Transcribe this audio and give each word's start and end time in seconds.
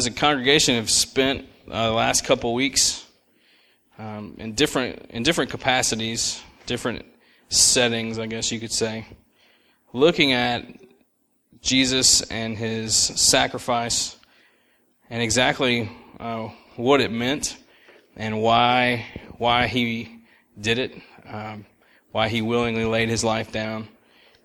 as 0.00 0.06
a 0.06 0.10
congregation, 0.10 0.76
have 0.76 0.88
spent 0.88 1.46
uh, 1.70 1.88
the 1.88 1.92
last 1.92 2.24
couple 2.24 2.54
weeks 2.54 3.04
um, 3.98 4.34
in 4.38 4.54
different 4.54 5.10
in 5.10 5.22
different 5.22 5.50
capacities, 5.50 6.40
different 6.64 7.04
settings, 7.50 8.18
I 8.18 8.24
guess 8.24 8.50
you 8.50 8.58
could 8.58 8.72
say, 8.72 9.04
looking 9.92 10.32
at 10.32 10.64
Jesus 11.60 12.22
and 12.22 12.56
his 12.56 12.94
sacrifice 12.96 14.16
and 15.10 15.22
exactly 15.22 15.90
uh, 16.18 16.48
what 16.76 17.02
it 17.02 17.12
meant 17.12 17.58
and 18.16 18.40
why 18.40 19.04
why 19.36 19.66
he 19.66 20.22
did 20.58 20.78
it, 20.78 20.94
um, 21.28 21.66
why 22.10 22.30
he 22.30 22.40
willingly 22.40 22.86
laid 22.86 23.10
his 23.10 23.22
life 23.22 23.52
down. 23.52 23.86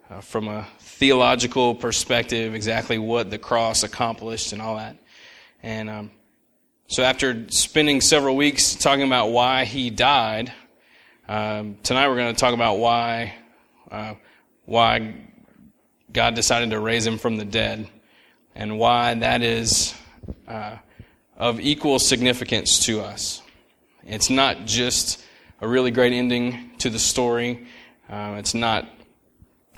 Uh, 0.10 0.20
from 0.20 0.50
a 0.50 0.68
theological 0.80 1.74
perspective, 1.76 2.54
exactly 2.54 2.98
what 2.98 3.30
the 3.30 3.38
cross 3.40 3.84
accomplished 3.84 4.52
and 4.52 4.62
all 4.62 4.76
that. 4.76 4.98
And 5.66 5.90
um, 5.90 6.12
so, 6.86 7.02
after 7.02 7.50
spending 7.50 8.00
several 8.00 8.36
weeks 8.36 8.76
talking 8.76 9.04
about 9.04 9.32
why 9.32 9.66
he 9.66 9.90
died, 9.90 10.54
um, 11.28 11.78
tonight 11.82 12.08
we're 12.08 12.18
going 12.18 12.36
to 12.36 12.40
talk 12.40 12.54
about 12.54 12.78
why 12.78 13.34
uh, 13.90 14.14
why 14.66 15.16
God 16.14 16.36
decided 16.36 16.70
to 16.70 16.80
raise 16.80 17.04
him 17.04 17.18
from 17.18 17.38
the 17.38 17.46
dead, 17.46 17.90
and 18.54 18.78
why 18.78 19.16
that 19.16 19.42
is 19.42 19.96
uh, 20.48 20.78
of 21.36 21.60
equal 21.60 21.98
significance 21.98 22.86
to 22.86 23.02
us. 23.02 23.42
It's 24.06 24.30
not 24.30 24.66
just 24.66 25.20
a 25.62 25.68
really 25.68 25.90
great 25.90 26.14
ending 26.14 26.74
to 26.78 26.92
the 26.92 27.00
story. 27.00 27.66
Uh, 28.08 28.36
it's 28.38 28.54
not 28.54 28.88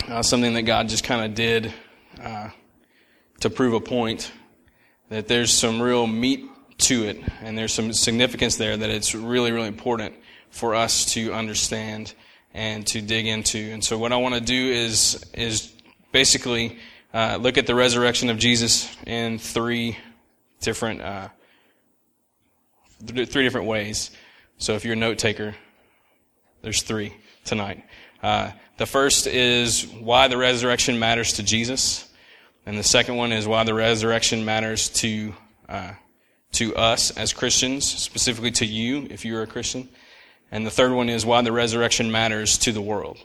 uh, 0.10 0.22
something 0.22 0.54
that 0.56 0.64
God 0.64 0.90
just 0.90 1.06
kind 1.06 1.24
of 1.24 1.34
did 1.34 1.74
uh, 2.22 2.50
to 3.40 3.50
prove 3.50 3.74
a 3.74 3.80
point. 3.80 4.34
That 5.10 5.28
there's 5.28 5.54
some 5.54 5.82
real 5.82 6.06
meat 6.06 6.46
to 6.80 7.06
it, 7.06 7.22
and 7.42 7.58
there's 7.58 7.74
some 7.74 7.94
significance 7.94 8.58
there 8.58 8.76
that 8.76 8.90
it's 8.90 9.16
really, 9.16 9.52
really 9.52 9.68
important 9.68 10.16
for 10.50 10.76
us 10.76 11.06
to 11.14 11.34
understand 11.34 12.14
and 12.54 12.86
to 12.88 13.02
dig 13.02 13.28
into. 13.28 13.58
And 13.58 13.84
so, 13.84 13.98
what 13.98 14.12
I 14.12 14.18
want 14.18 14.36
to 14.36 14.42
do 14.42 14.72
is 14.72 15.24
is 15.34 15.74
basically 16.12 16.80
uh, 17.14 17.38
look 17.40 17.58
at 17.58 17.68
the 17.68 17.76
resurrection 17.76 18.30
of 18.30 18.38
Jesus 18.38 18.90
in 19.06 19.40
three 19.40 19.98
different 20.62 21.02
uh, 21.02 21.30
th- 23.06 23.30
three 23.30 23.44
different 23.44 23.68
ways. 23.68 24.12
So, 24.58 24.74
if 24.74 24.84
you're 24.84 24.94
a 24.94 24.98
note 24.98 25.20
taker, 25.20 25.56
there's 26.62 26.82
three 26.82 27.14
tonight. 27.46 27.84
Uh, 28.22 28.52
the 28.78 28.86
first 28.86 29.28
is 29.28 29.86
why 29.88 30.28
the 30.28 30.38
resurrection 30.38 31.00
matters 31.00 31.34
to 31.34 31.44
Jesus, 31.44 32.07
and 32.68 32.78
the 32.78 32.84
second 32.84 33.16
one 33.16 33.32
is 33.32 33.48
why 33.48 33.64
the 33.64 33.74
resurrection 33.74 34.44
matters 34.44 34.90
to 34.90 35.34
uh, 35.70 35.94
to 36.52 36.76
us 36.76 37.12
as 37.12 37.32
Christians, 37.32 37.88
specifically 37.88 38.52
to 38.52 38.66
you 38.66 39.08
if 39.10 39.24
you're 39.24 39.42
a 39.42 39.48
Christian, 39.48 39.88
and 40.52 40.66
the 40.66 40.70
third 40.70 40.92
one 40.92 41.08
is 41.08 41.26
why 41.26 41.42
the 41.42 41.52
resurrection 41.52 42.12
matters 42.12 42.58
to 42.60 42.74
the 42.74 42.82
world. 42.82 43.18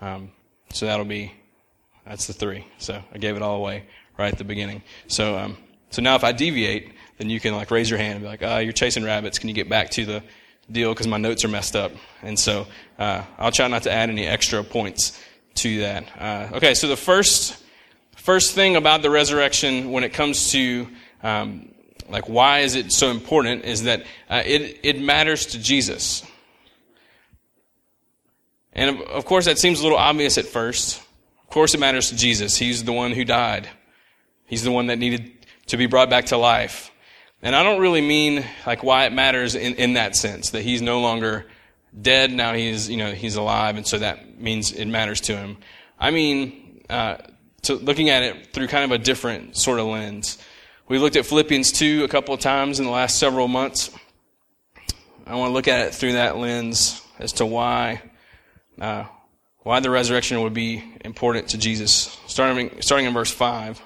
Um, 0.00 0.30
so 0.72 0.86
that'll 0.86 1.04
be 1.04 1.34
that's 2.06 2.28
the 2.28 2.32
three. 2.32 2.66
So 2.78 3.02
I 3.12 3.18
gave 3.18 3.34
it 3.34 3.42
all 3.42 3.56
away 3.56 3.84
right 4.16 4.32
at 4.32 4.38
the 4.38 4.44
beginning. 4.44 4.82
So 5.08 5.36
um, 5.36 5.58
so 5.90 6.00
now 6.00 6.14
if 6.14 6.22
I 6.22 6.30
deviate, 6.30 6.94
then 7.18 7.30
you 7.30 7.40
can 7.40 7.54
like 7.54 7.72
raise 7.72 7.90
your 7.90 7.98
hand 7.98 8.14
and 8.14 8.22
be 8.22 8.28
like, 8.28 8.42
"Ah, 8.42 8.56
oh, 8.56 8.58
you're 8.60 8.72
chasing 8.72 9.02
rabbits. 9.02 9.38
Can 9.40 9.48
you 9.48 9.54
get 9.54 9.68
back 9.68 9.90
to 9.90 10.06
the 10.06 10.22
deal 10.70 10.92
because 10.92 11.06
my 11.06 11.18
notes 11.18 11.44
are 11.44 11.48
messed 11.48 11.76
up. 11.76 11.92
And 12.22 12.38
so 12.38 12.66
uh, 12.98 13.22
I'll 13.38 13.52
try 13.52 13.68
not 13.68 13.82
to 13.82 13.92
add 13.92 14.08
any 14.08 14.26
extra 14.26 14.62
points 14.64 15.20
to 15.56 15.80
that. 15.80 16.04
Uh, 16.18 16.56
okay, 16.56 16.74
so 16.74 16.88
the 16.88 16.96
first 16.96 17.63
first 18.24 18.54
thing 18.54 18.74
about 18.74 19.02
the 19.02 19.10
resurrection 19.10 19.92
when 19.92 20.02
it 20.02 20.14
comes 20.14 20.50
to 20.52 20.88
um, 21.22 21.68
like 22.08 22.26
why 22.26 22.60
is 22.60 22.74
it 22.74 22.90
so 22.90 23.10
important 23.10 23.64
is 23.64 23.82
that 23.82 24.04
uh, 24.30 24.42
it 24.44 24.80
it 24.82 25.00
matters 25.00 25.46
to 25.46 25.58
Jesus. 25.58 26.24
And 28.72 29.00
of, 29.02 29.24
course, 29.24 29.44
that 29.44 29.58
seems 29.58 29.78
a 29.78 29.82
little 29.84 29.98
obvious 29.98 30.36
at 30.36 30.46
first. 30.46 30.98
Of 30.98 31.50
course, 31.50 31.74
it 31.74 31.80
matters 31.80 32.08
to 32.08 32.16
Jesus. 32.16 32.56
He's 32.56 32.82
the 32.82 32.92
one 32.92 33.12
who 33.12 33.24
died. 33.24 33.68
He's 34.46 34.64
the 34.64 34.72
one 34.72 34.88
that 34.88 34.98
needed 34.98 35.46
to 35.66 35.76
be 35.76 35.86
brought 35.86 36.10
back 36.10 36.26
to 36.26 36.36
life. 36.36 36.90
And 37.40 37.54
I 37.54 37.62
don't 37.62 37.80
really 37.80 38.00
mean 38.00 38.44
like 38.66 38.82
why 38.82 39.04
it 39.04 39.12
matters 39.12 39.54
in, 39.54 39.74
in 39.74 39.92
that 39.92 40.16
sense, 40.16 40.50
that 40.50 40.62
he's 40.62 40.82
no 40.82 41.00
longer 41.00 41.46
dead, 42.00 42.32
now 42.32 42.52
he's, 42.54 42.90
you 42.90 42.96
know, 42.96 43.12
he's 43.12 43.36
alive, 43.36 43.76
and 43.76 43.86
so 43.86 43.98
that 43.98 44.40
means 44.40 44.72
it 44.72 44.86
matters 44.86 45.20
to 45.20 45.36
him. 45.36 45.58
I 45.96 46.10
mean, 46.10 46.82
uh, 46.90 47.18
to 47.64 47.74
looking 47.74 48.10
at 48.10 48.22
it 48.22 48.52
through 48.52 48.68
kind 48.68 48.84
of 48.84 48.92
a 48.92 49.02
different 49.02 49.56
sort 49.56 49.78
of 49.78 49.86
lens. 49.86 50.38
We 50.88 50.98
looked 50.98 51.16
at 51.16 51.26
Philippians 51.26 51.72
2 51.72 52.04
a 52.04 52.08
couple 52.08 52.34
of 52.34 52.40
times 52.40 52.78
in 52.78 52.84
the 52.84 52.90
last 52.90 53.18
several 53.18 53.48
months. 53.48 53.90
I 55.26 55.34
want 55.34 55.48
to 55.50 55.54
look 55.54 55.68
at 55.68 55.86
it 55.86 55.94
through 55.94 56.12
that 56.12 56.36
lens 56.36 57.00
as 57.18 57.32
to 57.34 57.46
why, 57.46 58.02
uh, 58.78 59.04
why 59.60 59.80
the 59.80 59.88
resurrection 59.88 60.42
would 60.42 60.52
be 60.52 60.84
important 61.04 61.48
to 61.48 61.58
Jesus. 61.58 62.18
Starting, 62.26 62.82
starting 62.82 63.06
in 63.06 63.14
verse 63.14 63.30
5. 63.30 63.80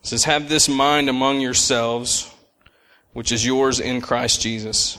It 0.00 0.06
says, 0.06 0.24
Have 0.24 0.48
this 0.48 0.68
mind 0.68 1.08
among 1.08 1.40
yourselves, 1.40 2.30
which 3.12 3.32
is 3.32 3.46
yours 3.46 3.80
in 3.80 4.00
Christ 4.02 4.42
Jesus, 4.42 4.98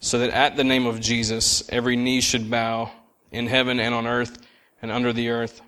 so 0.00 0.18
that 0.18 0.30
at 0.30 0.56
the 0.56 0.64
name 0.64 0.86
of 0.86 1.00
Jesus 1.00 1.62
every 1.68 1.96
knee 1.96 2.20
should 2.20 2.50
bow 2.50 2.90
in 3.30 3.46
heaven 3.46 3.78
and 3.78 3.94
on 3.94 4.06
earth 4.06 4.38
and 4.82 4.90
under 4.90 5.12
the 5.12 5.28
earth, 5.28 5.60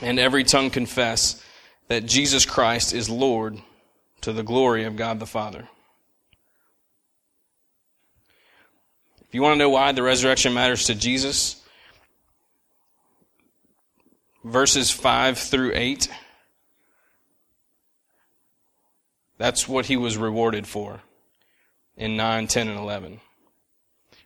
and 0.00 0.18
every 0.18 0.44
tongue 0.44 0.70
confess 0.70 1.42
that 1.88 2.04
Jesus 2.04 2.44
Christ 2.44 2.92
is 2.92 3.08
Lord 3.08 3.58
to 4.22 4.32
the 4.32 4.42
glory 4.42 4.84
of 4.84 4.96
God 4.96 5.20
the 5.20 5.26
Father. 5.26 5.68
If 9.20 9.34
you 9.34 9.40
want 9.40 9.54
to 9.54 9.58
know 9.58 9.70
why 9.70 9.92
the 9.92 10.02
resurrection 10.02 10.52
matters 10.52 10.86
to 10.86 10.94
Jesus, 10.94 11.62
verses 14.44 14.90
5 14.90 15.38
through 15.38 15.72
8 15.74 16.08
That's 19.42 19.68
what 19.68 19.86
he 19.86 19.96
was 19.96 20.16
rewarded 20.16 20.68
for 20.68 21.00
in 21.96 22.16
9, 22.16 22.46
10, 22.46 22.68
and 22.68 22.78
11. 22.78 23.20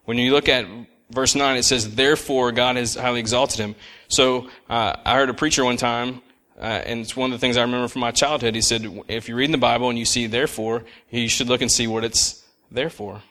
When 0.05 0.19
you 0.19 0.33
look 0.33 0.49
at 0.49 0.67
verse 1.11 1.35
9, 1.35 1.57
it 1.57 1.65
says, 1.65 1.95
Therefore 1.95 2.53
God 2.53 2.77
has 2.77 2.95
highly 2.95 3.21
exalted 3.21 3.59
him. 3.59 3.75
So 4.09 4.49
uh, 4.69 4.95
I 5.05 5.15
heard 5.15 5.31
a 5.31 5.35
preacher 5.35 5.65
one 5.65 5.77
time, 5.77 6.23
uh, 6.59 6.65
and 6.65 7.01
it's 7.01 7.17
one 7.17 7.33
of 7.33 7.39
the 7.39 7.41
things 7.41 7.57
I 7.57 7.63
remember 7.63 7.89
from 7.89 8.01
my 8.01 8.13
childhood. 8.13 8.55
He 8.55 8.63
said, 8.63 8.87
If 9.09 9.29
you 9.29 9.35
read 9.35 9.47
in 9.47 9.53
the 9.53 9.59
Bible 9.59 9.91
and 9.91 9.99
you 9.99 10.05
see 10.05 10.27
therefore, 10.27 10.85
you 11.11 11.29
should 11.29 11.49
look 11.49 11.61
and 11.61 11.71
see 11.71 11.87
what 11.87 12.05
it's 12.05 12.45
there 12.71 12.91
for. 12.91 13.23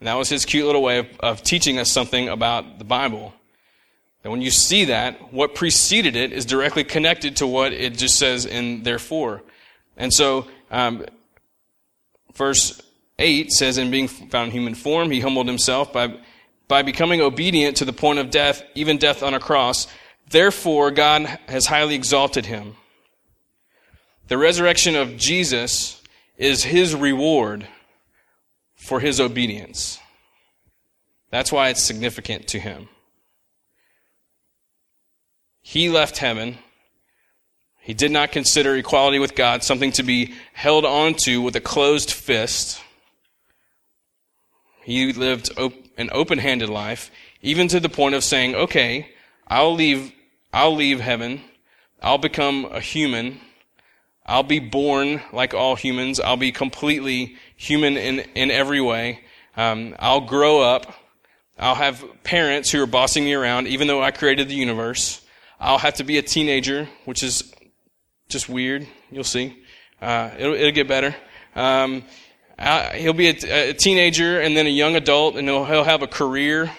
And 0.00 0.06
that 0.06 0.14
was 0.14 0.28
his 0.28 0.44
cute 0.44 0.66
little 0.66 0.82
way 0.82 0.98
of, 0.98 1.08
of 1.20 1.42
teaching 1.42 1.78
us 1.78 1.90
something 1.90 2.28
about 2.28 2.78
the 2.78 2.84
Bible. 2.84 3.32
And 4.22 4.30
when 4.30 4.42
you 4.42 4.50
see 4.50 4.86
that, 4.86 5.32
what 5.32 5.54
preceded 5.54 6.16
it 6.16 6.32
is 6.32 6.44
directly 6.44 6.84
connected 6.84 7.36
to 7.36 7.46
what 7.46 7.72
it 7.72 7.96
just 7.96 8.18
says 8.18 8.44
in 8.44 8.82
therefore. 8.82 9.42
And 9.96 10.12
so, 10.12 10.46
um, 10.70 11.04
verse 12.34 12.80
8 13.18 13.50
says, 13.50 13.78
In 13.78 13.90
being 13.90 14.08
found 14.08 14.48
in 14.48 14.52
human 14.52 14.74
form, 14.74 15.10
he 15.10 15.20
humbled 15.20 15.46
himself 15.46 15.92
by, 15.92 16.18
by 16.68 16.82
becoming 16.82 17.20
obedient 17.20 17.78
to 17.78 17.84
the 17.84 17.92
point 17.92 18.18
of 18.18 18.30
death, 18.30 18.62
even 18.74 18.98
death 18.98 19.22
on 19.22 19.34
a 19.34 19.40
cross. 19.40 19.86
Therefore, 20.28 20.90
God 20.90 21.38
has 21.48 21.66
highly 21.66 21.94
exalted 21.94 22.46
him. 22.46 22.76
The 24.28 24.38
resurrection 24.38 24.96
of 24.96 25.16
Jesus 25.16 26.02
is 26.36 26.64
his 26.64 26.94
reward 26.94 27.66
for 28.74 29.00
his 29.00 29.20
obedience. 29.20 29.98
That's 31.30 31.52
why 31.52 31.68
it's 31.68 31.82
significant 31.82 32.48
to 32.48 32.58
him. 32.58 32.88
He 35.62 35.88
left 35.88 36.18
heaven. 36.18 36.58
He 37.86 37.94
did 37.94 38.10
not 38.10 38.32
consider 38.32 38.74
equality 38.74 39.20
with 39.20 39.36
God 39.36 39.62
something 39.62 39.92
to 39.92 40.02
be 40.02 40.34
held 40.52 40.84
onto 40.84 41.40
with 41.40 41.54
a 41.54 41.60
closed 41.60 42.10
fist. 42.10 42.80
He 44.82 45.12
lived 45.12 45.56
op- 45.56 45.72
an 45.96 46.10
open-handed 46.10 46.68
life, 46.68 47.12
even 47.42 47.68
to 47.68 47.78
the 47.78 47.88
point 47.88 48.16
of 48.16 48.24
saying, 48.24 48.56
okay, 48.56 49.10
I'll 49.46 49.72
leave, 49.72 50.12
I'll 50.52 50.74
leave 50.74 50.98
heaven. 50.98 51.42
I'll 52.02 52.18
become 52.18 52.64
a 52.64 52.80
human. 52.80 53.40
I'll 54.26 54.42
be 54.42 54.58
born 54.58 55.22
like 55.32 55.54
all 55.54 55.76
humans. 55.76 56.18
I'll 56.18 56.36
be 56.36 56.50
completely 56.50 57.36
human 57.54 57.96
in, 57.96 58.18
in 58.34 58.50
every 58.50 58.80
way. 58.80 59.20
Um, 59.56 59.94
I'll 60.00 60.22
grow 60.22 60.60
up. 60.60 60.92
I'll 61.56 61.76
have 61.76 62.04
parents 62.24 62.72
who 62.72 62.82
are 62.82 62.88
bossing 62.88 63.24
me 63.24 63.34
around, 63.34 63.68
even 63.68 63.86
though 63.86 64.02
I 64.02 64.10
created 64.10 64.48
the 64.48 64.56
universe. 64.56 65.24
I'll 65.60 65.78
have 65.78 65.94
to 65.94 66.04
be 66.04 66.18
a 66.18 66.22
teenager, 66.22 66.88
which 67.04 67.22
is 67.22 67.52
just 68.28 68.48
weird. 68.48 68.86
You'll 69.10 69.24
see. 69.24 69.56
Uh, 70.00 70.30
it'll, 70.38 70.54
it'll, 70.54 70.72
get 70.72 70.88
better. 70.88 71.14
Um, 71.54 72.04
uh, 72.58 72.90
he'll 72.90 73.12
be 73.12 73.28
a, 73.28 73.70
a, 73.70 73.72
teenager 73.72 74.40
and 74.40 74.56
then 74.56 74.66
a 74.66 74.70
young 74.70 74.96
adult, 74.96 75.36
and 75.36 75.48
he'll, 75.48 75.64
he'll 75.64 75.84
have 75.84 76.02
a 76.02 76.06
career. 76.06 76.70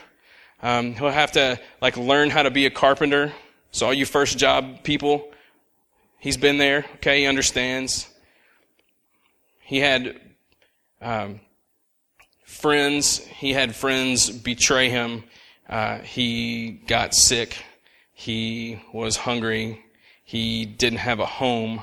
Um, 0.62 0.94
he'll 0.96 1.10
have 1.10 1.32
to 1.34 1.60
like 1.82 1.98
learn 1.98 2.30
how 2.30 2.44
to 2.44 2.52
be 2.52 2.66
a 2.66 2.70
carpenter. 2.70 3.34
So 3.72 3.88
all 3.88 3.94
you 3.94 4.06
first 4.06 4.38
job 4.38 4.84
people, 4.84 5.32
he's 6.20 6.38
been 6.38 6.58
there. 6.58 6.86
Okay, 6.96 7.22
he 7.22 7.26
understands. 7.26 8.08
He 9.60 9.80
had 9.80 10.20
um, 11.02 11.42
friends. 12.46 13.20
He 13.26 13.54
had 13.54 13.76
friends 13.76 14.30
betray 14.30 14.90
him. 14.90 15.24
Uh, 15.70 16.00
he 16.00 16.72
got 16.88 17.14
sick. 17.14 17.64
He 18.14 18.82
was 18.94 19.18
hungry. 19.18 19.84
He 20.28 20.66
didn't 20.66 21.00
have 21.00 21.22
a 21.22 21.26
home. 21.26 21.82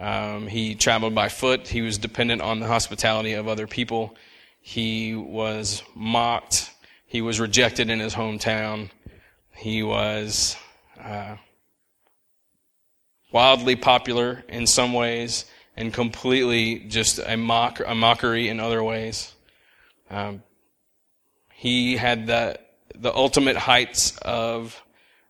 Um, 0.00 0.48
he 0.48 0.74
traveled 0.74 1.14
by 1.14 1.28
foot. 1.28 1.68
He 1.68 1.82
was 1.82 1.98
dependent 1.98 2.42
on 2.42 2.58
the 2.58 2.66
hospitality 2.66 3.34
of 3.34 3.46
other 3.46 3.68
people. 3.68 4.16
He 4.60 5.14
was 5.14 5.84
mocked. 5.94 6.68
He 7.06 7.22
was 7.22 7.38
rejected 7.38 7.88
in 7.88 8.00
his 8.00 8.12
hometown. 8.12 8.90
He 9.54 9.84
was 9.84 10.56
uh, 11.00 11.36
wildly 13.30 13.76
popular 13.76 14.42
in 14.48 14.66
some 14.66 14.92
ways 14.92 15.44
and 15.76 15.94
completely 15.94 16.80
just 16.88 17.20
a 17.24 17.36
mock 17.36 17.80
a 17.86 17.94
mockery 17.94 18.48
in 18.48 18.58
other 18.58 18.82
ways. 18.82 19.32
Um, 20.10 20.42
he 21.52 21.96
had 21.96 22.26
the 22.26 22.58
the 22.96 23.14
ultimate 23.14 23.56
heights 23.56 24.18
of 24.22 24.82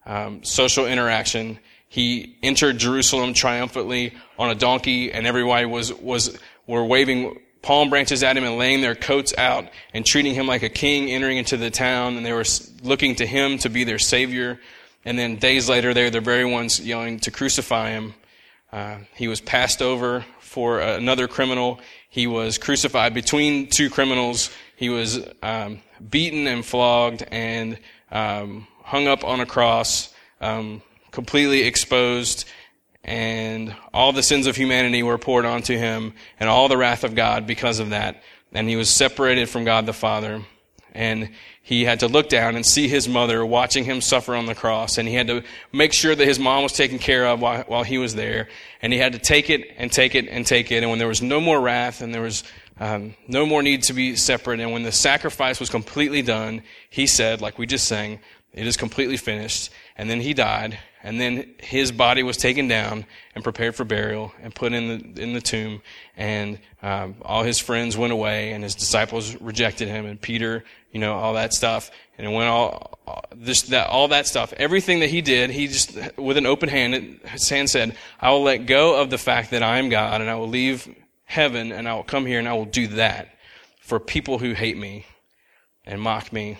um, 0.07 0.43
social 0.43 0.87
interaction. 0.87 1.59
He 1.91 2.37
entered 2.41 2.79
Jerusalem 2.79 3.35
triumphantly 3.35 4.15
on 4.39 4.49
a 4.49 4.55
donkey, 4.55 5.13
and 5.13 5.27
everybody 5.27 5.67
was 5.67 5.93
was 5.93 6.39
were 6.67 6.85
waving 6.85 7.41
palm 7.63 7.91
branches 7.91 8.23
at 8.23 8.37
him 8.37 8.45
and 8.45 8.57
laying 8.57 8.81
their 8.81 8.95
coats 8.95 9.35
out 9.37 9.69
and 9.93 10.07
treating 10.07 10.33
him 10.33 10.47
like 10.47 10.63
a 10.63 10.69
king 10.69 11.11
entering 11.11 11.37
into 11.37 11.57
the 11.57 11.69
town, 11.69 12.17
and 12.17 12.25
they 12.25 12.33
were 12.33 12.45
looking 12.85 13.17
to 13.17 13.27
him 13.27 13.59
to 13.59 13.69
be 13.69 13.83
their 13.83 13.99
savior. 13.99 14.61
And 15.05 15.19
then 15.19 15.37
days 15.37 15.69
later, 15.69 15.93
they're 15.93 16.11
the 16.11 16.21
very 16.21 16.45
ones 16.45 16.79
yelling 16.79 17.19
to 17.21 17.33
crucify 17.33 17.91
him. 17.91 18.15
Uh, 18.73 18.99
he 19.17 19.27
was 19.27 19.41
passed 19.41 19.83
over 19.83 20.25
for 20.39 20.79
another 20.79 21.27
criminal. 21.27 21.81
He 22.09 22.29
was 22.29 22.57
crucified 22.57 23.15
between 23.15 23.69
two 23.69 23.91
criminals. 23.91 24.49
He 24.77 24.91
was 24.91 25.19
um, 25.43 25.81
beaten 26.09 26.47
and 26.47 26.65
flogged 26.65 27.25
and 27.33 27.81
um, 28.13 28.69
hung 28.85 29.09
up 29.09 29.25
on 29.25 29.41
a 29.41 29.47
cross, 29.47 30.15
um, 30.41 30.83
completely 31.11 31.63
exposed, 31.63 32.45
and 33.05 33.75
all 33.93 34.13
the 34.13 34.23
sins 34.23 34.47
of 34.47 34.57
humanity 34.57 35.03
were 35.03 35.19
poured 35.19 35.45
onto 35.45 35.77
him, 35.77 36.15
and 36.39 36.49
all 36.49 36.69
the 36.69 36.77
wrath 36.77 37.05
of 37.05 37.15
God 37.15 37.47
because 37.47 37.79
of 37.79 37.91
that. 37.91 38.23
And 38.53 38.69
he 38.69 38.77
was 38.77 38.91
separated 38.91 39.49
from 39.49 39.65
God 39.65 39.87
the 39.87 39.93
Father. 39.93 40.43
And 40.93 41.31
he 41.63 41.85
had 41.85 42.01
to 42.01 42.09
look 42.09 42.29
down 42.29 42.57
and 42.57 42.67
see 42.67 42.89
his 42.89 43.09
mother 43.09 43.47
watching 43.47 43.85
him 43.85 44.01
suffer 44.01 44.35
on 44.35 44.47
the 44.47 44.57
cross. 44.57 44.99
And 44.99 45.07
he 45.07 45.15
had 45.15 45.29
to 45.29 45.45
make 45.73 45.93
sure 45.93 46.17
that 46.17 46.27
his 46.27 46.39
mom 46.39 46.65
was 46.65 46.73
taken 46.73 46.99
care 46.99 47.27
of 47.27 47.41
while, 47.41 47.63
while 47.69 47.85
he 47.85 47.97
was 47.97 48.17
there. 48.17 48.49
And 48.83 48.93
he 48.93 48.99
had 48.99 49.13
to 49.13 49.21
take 49.21 49.51
it 49.51 49.73
and 49.77 49.93
take 49.93 50.17
it 50.17 50.27
and 50.29 50.45
take 50.45 50.73
it. 50.73 50.83
And 50.83 50.91
when 50.91 50.99
there 50.99 51.07
was 51.07 51.23
no 51.23 51.41
more 51.41 51.61
wrath 51.61 52.01
and 52.01 52.13
there 52.13 52.23
was 52.23 52.43
um, 52.81 53.15
no 53.29 53.47
more 53.47 53.63
need 53.63 53.85
to 53.85 53.93
be 53.93 54.17
separate. 54.17 54.59
And 54.59 54.73
when 54.73 54.83
the 54.83 54.91
sacrifice 54.91 55.61
was 55.61 55.71
completely 55.71 56.23
done, 56.23 56.63
he 56.89 57.07
said, 57.07 57.41
like 57.41 57.57
we 57.57 57.67
just 57.67 57.87
sang, 57.87 58.19
it 58.53 58.67
is 58.67 58.77
completely 58.77 59.17
finished. 59.17 59.71
And 59.97 60.09
then 60.09 60.21
he 60.21 60.35
died. 60.35 60.79
And 61.03 61.21
then 61.21 61.55
his 61.59 61.93
body 61.93 62.23
was 62.23 62.37
taken 62.37 62.69
down 62.69 63.07
and 63.35 63.43
prepared 63.43 63.75
for 63.75 63.85
burial 63.85 64.33
and 64.43 64.55
put 64.55 64.73
in 64.73 64.89
the 64.89 65.23
in 65.23 65.33
the 65.33 65.41
tomb. 65.41 65.81
And 66.17 66.59
um, 66.83 67.15
all 67.23 67.43
his 67.43 67.59
friends 67.59 67.97
went 67.97 68.13
away, 68.13 68.53
and 68.53 68.63
his 68.63 68.75
disciples 68.75 69.35
rejected 69.41 69.89
him. 69.89 70.05
And 70.05 70.21
Peter, 70.21 70.63
you 70.93 71.01
know, 71.01 71.15
all 71.15 71.35
that 71.35 71.55
stuff. 71.55 71.91
And 72.19 72.35
went 72.35 72.51
all, 72.51 72.99
all 73.07 73.25
this 73.35 73.63
that 73.63 73.87
all 73.87 74.09
that 74.09 74.27
stuff. 74.27 74.53
Everything 74.59 75.01
that 75.01 75.09
he 75.09 75.23
did, 75.23 75.49
he 75.49 75.69
just 75.69 75.97
with 76.19 76.37
an 76.37 76.45
open 76.45 76.69
hand, 76.69 77.21
his 77.25 77.49
hand 77.49 77.71
said, 77.71 77.97
"I 78.21 78.31
will 78.33 78.43
let 78.43 78.67
go 78.67 79.01
of 79.01 79.09
the 79.09 79.17
fact 79.17 79.53
that 79.53 79.63
I 79.63 79.79
am 79.79 79.89
God, 79.89 80.21
and 80.21 80.29
I 80.29 80.35
will 80.35 80.49
leave 80.49 80.87
heaven 81.31 81.71
and 81.71 81.89
I 81.89 81.95
will 81.95 82.03
come 82.03 82.27
here 82.27 82.41
and 82.41 82.49
I 82.49 82.55
will 82.55 82.65
do 82.65 82.89
that 82.89 83.37
for 83.81 84.01
people 84.01 84.39
who 84.39 84.53
hate 84.53 84.77
me 84.77 85.07
and 85.87 86.01
mock 86.01 86.33
me 86.33 86.59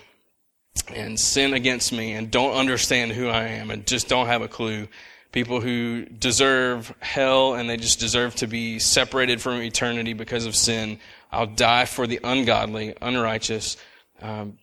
and 0.87 1.19
sin 1.19 1.53
against 1.53 1.91
me 1.91 2.13
and 2.13 2.31
don't 2.31 2.53
understand 2.53 3.11
who 3.11 3.27
I 3.27 3.43
am 3.43 3.71
and 3.71 3.85
just 3.85 4.07
don't 4.07 4.27
have 4.27 4.41
a 4.41 4.47
clue. 4.47 4.87
People 5.31 5.61
who 5.61 6.05
deserve 6.05 6.93
hell 6.99 7.53
and 7.53 7.69
they 7.69 7.77
just 7.77 7.99
deserve 7.99 8.35
to 8.35 8.47
be 8.47 8.79
separated 8.79 9.41
from 9.41 9.61
eternity 9.61 10.13
because 10.13 10.45
of 10.45 10.55
sin. 10.55 10.99
I'll 11.31 11.47
die 11.47 11.85
for 11.85 12.07
the 12.07 12.19
ungodly, 12.23 12.95
unrighteous. 13.01 13.77
Um, 14.21 14.57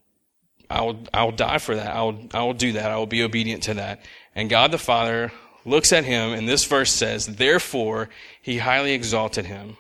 I 0.69 0.83
will, 0.83 0.99
I 1.15 1.25
will 1.25 1.33
die 1.33 1.59
for 1.59 1.75
that. 1.75 1.95
I 1.95 2.03
will, 2.03 2.29
I 2.35 2.43
will 2.43 2.55
do 2.55 2.73
that. 2.73 2.91
I 2.91 2.97
will 2.97 3.07
be 3.07 3.23
obedient 3.23 3.63
to 3.65 3.75
that. 3.75 4.03
And 4.35 4.51
God 4.51 4.71
the 4.71 4.79
Father 4.79 5.33
looks 5.65 5.93
at 5.93 6.05
him 6.05 6.33
and 6.33 6.47
this 6.49 6.65
verse 6.65 6.93
says, 6.93 7.27
therefore 7.27 8.11
he 8.43 8.59
highly 8.59 8.93
exalted 8.93 9.47
him 9.47 9.77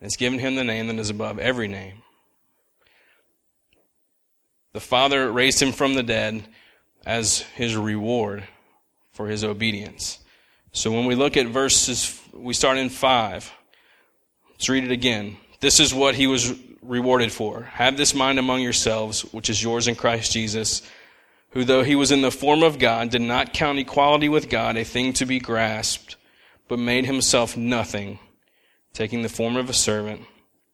and 0.00 0.06
has 0.06 0.16
given 0.16 0.38
him 0.38 0.54
the 0.54 0.64
name 0.64 0.86
that 0.88 0.98
is 0.98 1.10
above 1.10 1.38
every 1.38 1.68
name. 1.68 2.02
The 4.72 4.80
Father 4.80 5.30
raised 5.30 5.62
him 5.62 5.72
from 5.72 5.94
the 5.94 6.02
dead 6.02 6.46
as 7.06 7.40
his 7.54 7.76
reward 7.76 8.44
for 9.12 9.28
his 9.28 9.42
obedience. 9.44 10.18
So 10.72 10.92
when 10.92 11.06
we 11.06 11.14
look 11.14 11.36
at 11.36 11.46
verses, 11.46 12.20
we 12.32 12.54
start 12.54 12.78
in 12.78 12.88
5. 12.88 13.52
Let's 14.50 14.68
read 14.68 14.84
it 14.84 14.92
again. 14.92 15.38
This 15.60 15.80
is 15.80 15.94
what 15.94 16.14
he 16.14 16.26
was 16.26 16.54
rewarded 16.82 17.32
for. 17.32 17.62
Have 17.62 17.96
this 17.96 18.14
mind 18.14 18.38
among 18.38 18.60
yourselves, 18.60 19.22
which 19.32 19.50
is 19.50 19.62
yours 19.62 19.88
in 19.88 19.94
Christ 19.94 20.32
Jesus, 20.32 20.82
who 21.50 21.64
though 21.64 21.82
he 21.82 21.96
was 21.96 22.12
in 22.12 22.20
the 22.20 22.30
form 22.30 22.62
of 22.62 22.78
God, 22.78 23.10
did 23.10 23.22
not 23.22 23.52
count 23.52 23.78
equality 23.78 24.28
with 24.28 24.48
God 24.48 24.76
a 24.76 24.84
thing 24.84 25.12
to 25.14 25.26
be 25.26 25.40
grasped, 25.40 26.16
but 26.68 26.78
made 26.78 27.06
himself 27.06 27.56
nothing 27.56 28.18
taking 28.92 29.22
the 29.22 29.28
form 29.28 29.56
of 29.56 29.70
a 29.70 29.74
servant, 29.74 30.22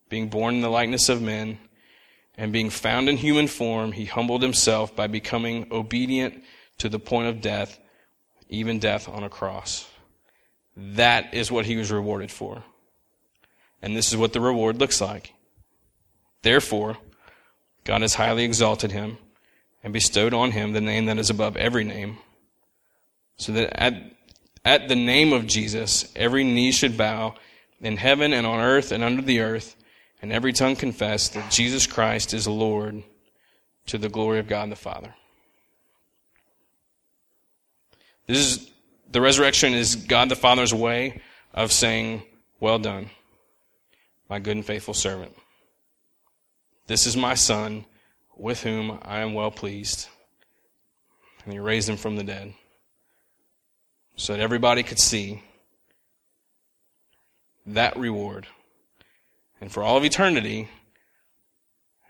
being 0.08 0.28
born 0.28 0.56
in 0.56 0.60
the 0.60 0.68
likeness 0.68 1.08
of 1.08 1.22
men, 1.22 1.58
and 2.36 2.52
being 2.52 2.70
found 2.70 3.08
in 3.08 3.16
human 3.16 3.46
form, 3.46 3.92
he 3.92 4.04
humbled 4.04 4.42
himself 4.42 4.94
by 4.94 5.06
becoming 5.06 5.68
obedient 5.70 6.42
to 6.78 6.88
the 6.88 6.98
point 6.98 7.28
of 7.28 7.40
death, 7.40 7.78
even 8.48 8.78
death 8.78 9.08
on 9.08 9.22
a 9.22 9.28
cross. 9.28 9.88
That 10.76 11.34
is 11.34 11.52
what 11.52 11.66
he 11.66 11.76
was 11.76 11.92
rewarded 11.92 12.30
for. 12.30 12.64
And 13.80 13.96
this 13.96 14.10
is 14.10 14.16
what 14.16 14.32
the 14.32 14.40
reward 14.40 14.78
looks 14.78 15.00
like. 15.00 15.32
Therefore, 16.42 16.96
God 17.84 18.02
has 18.02 18.14
highly 18.14 18.44
exalted 18.44 18.90
him 18.90 19.18
and 19.82 19.92
bestowed 19.92 20.34
on 20.34 20.50
him 20.50 20.72
the 20.72 20.80
name 20.80 21.06
that 21.06 21.18
is 21.18 21.30
above 21.30 21.56
every 21.56 21.84
name, 21.84 22.18
so 23.36 23.52
that 23.52 23.78
at, 23.80 23.94
at 24.64 24.88
the 24.88 24.96
name 24.96 25.32
of 25.32 25.46
Jesus, 25.46 26.10
every 26.16 26.42
knee 26.42 26.72
should 26.72 26.96
bow 26.96 27.34
in 27.80 27.98
heaven 27.98 28.32
and 28.32 28.46
on 28.46 28.60
earth 28.60 28.90
and 28.90 29.04
under 29.04 29.20
the 29.20 29.40
earth, 29.40 29.76
and 30.24 30.32
every 30.32 30.54
tongue 30.54 30.74
confess 30.74 31.28
that 31.28 31.50
Jesus 31.50 31.86
Christ 31.86 32.32
is 32.32 32.48
Lord 32.48 33.02
to 33.84 33.98
the 33.98 34.08
glory 34.08 34.38
of 34.38 34.48
God 34.48 34.70
the 34.70 34.74
Father. 34.74 35.14
This 38.26 38.38
is 38.38 38.70
the 39.12 39.20
resurrection 39.20 39.74
is 39.74 39.96
God 39.96 40.30
the 40.30 40.34
Father's 40.34 40.72
way 40.72 41.20
of 41.52 41.72
saying, 41.72 42.22
Well 42.58 42.78
done, 42.78 43.10
my 44.30 44.38
good 44.38 44.56
and 44.56 44.64
faithful 44.64 44.94
servant. 44.94 45.36
This 46.86 47.06
is 47.06 47.18
my 47.18 47.34
son 47.34 47.84
with 48.34 48.62
whom 48.62 48.98
I 49.02 49.18
am 49.18 49.34
well 49.34 49.50
pleased. 49.50 50.08
And 51.44 51.52
he 51.52 51.58
raised 51.58 51.86
him 51.86 51.98
from 51.98 52.16
the 52.16 52.24
dead 52.24 52.54
so 54.16 54.32
that 54.32 54.40
everybody 54.40 54.84
could 54.84 54.98
see 54.98 55.42
that 57.66 57.98
reward. 57.98 58.46
And 59.60 59.70
for 59.70 59.82
all 59.82 59.96
of 59.96 60.04
eternity, 60.04 60.68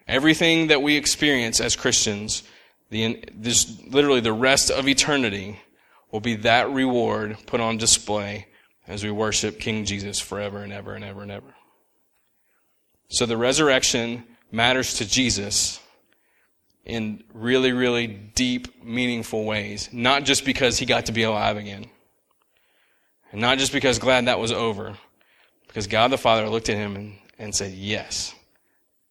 everything 0.09 0.69
that 0.69 0.83
we 0.83 0.97
experience 0.97 1.61
as 1.61 1.77
Christians, 1.77 2.43
the, 2.91 3.25
this, 3.35 3.81
literally 3.87 4.21
the 4.21 4.33
rest 4.33 4.71
of 4.71 4.89
eternity, 4.89 5.61
will 6.11 6.21
be 6.21 6.37
that 6.37 6.71
reward 6.71 7.37
put 7.47 7.61
on 7.61 7.77
display 7.77 8.47
as 8.87 9.03
we 9.03 9.11
worship 9.11 9.59
King 9.59 9.85
Jesus 9.85 10.21
forever 10.21 10.59
and 10.59 10.73
ever 10.73 10.95
and 10.95 11.05
ever 11.05 11.23
and 11.23 11.31
ever. 11.31 11.55
So 13.09 13.27
the 13.27 13.37
resurrection 13.37 14.25
matters 14.51 14.95
to 14.95 15.09
Jesus 15.09 15.81
in 16.85 17.25
really, 17.33 17.73
really 17.73 18.07
deep, 18.07 18.85
meaningful 18.85 19.45
ways. 19.45 19.89
Not 19.93 20.25
just 20.25 20.45
because 20.45 20.79
he 20.79 20.87
got 20.87 21.07
to 21.07 21.13
be 21.13 21.23
alive 21.23 21.57
again. 21.57 21.87
And 23.33 23.41
not 23.41 23.59
just 23.59 23.73
because 23.73 23.99
glad 23.99 24.27
that 24.27 24.39
was 24.39 24.53
over. 24.53 24.97
Because 25.67 25.87
God 25.87 26.09
the 26.13 26.19
Father 26.19 26.49
looked 26.49 26.69
at 26.69 26.77
him 26.77 26.95
and, 26.95 27.19
and 27.39 27.55
said, 27.55 27.73
Yes, 27.73 28.35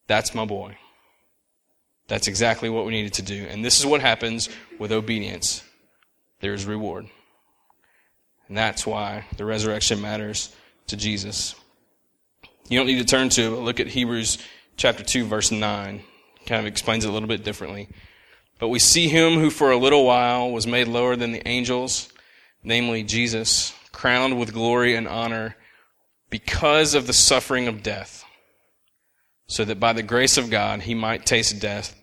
that's 0.08 0.36
my 0.36 0.46
boy. 0.46 0.78
That's 2.08 2.28
exactly 2.28 2.70
what 2.70 2.86
we 2.86 2.92
needed 2.92 3.14
to 3.14 3.22
do. 3.22 3.46
And 3.50 3.64
this 3.64 3.80
is 3.80 3.86
what 3.86 4.02
happens 4.02 4.50
with 4.78 4.92
obedience 4.92 5.64
there's 6.42 6.66
reward. 6.66 7.08
And 8.50 8.58
that's 8.58 8.86
why 8.86 9.26
the 9.38 9.46
resurrection 9.46 10.02
matters 10.02 10.54
to 10.88 10.98
Jesus. 10.98 11.56
You 12.68 12.78
don't 12.78 12.88
need 12.88 13.00
to 13.00 13.06
turn 13.06 13.30
to, 13.30 13.56
it, 13.56 13.60
look 13.62 13.80
at 13.80 13.88
Hebrews 13.88 14.38
chapter 14.76 15.04
2, 15.04 15.26
verse 15.26 15.52
9. 15.52 16.04
Kind 16.46 16.60
of 16.60 16.66
explains 16.66 17.06
it 17.06 17.10
a 17.10 17.12
little 17.12 17.30
bit 17.30 17.46
differently. 17.46 17.88
But 18.60 18.68
we 18.68 18.80
see 18.80 19.08
him 19.08 19.40
who 19.40 19.50
for 19.50 19.72
a 19.72 19.78
little 19.78 20.06
while 20.06 20.52
was 20.52 20.68
made 20.68 20.88
lower 20.88 21.16
than 21.16 21.32
the 21.32 21.48
angels, 21.48 22.10
namely 22.62 23.04
Jesus, 23.04 23.74
crowned 23.94 24.38
with 24.38 24.54
glory 24.54 24.96
and 24.96 25.08
honor 25.08 25.56
because 26.34 26.96
of 26.96 27.06
the 27.06 27.14
suffering 27.14 27.68
of 27.68 27.84
death, 27.84 28.26
so 29.46 29.64
that 29.64 29.80
by 29.80 29.94
the 29.94 30.02
grace 30.02 30.36
of 30.36 30.50
God 30.50 30.82
he 30.82 30.96
might 30.96 31.28
taste 31.28 31.62
death 31.62 31.96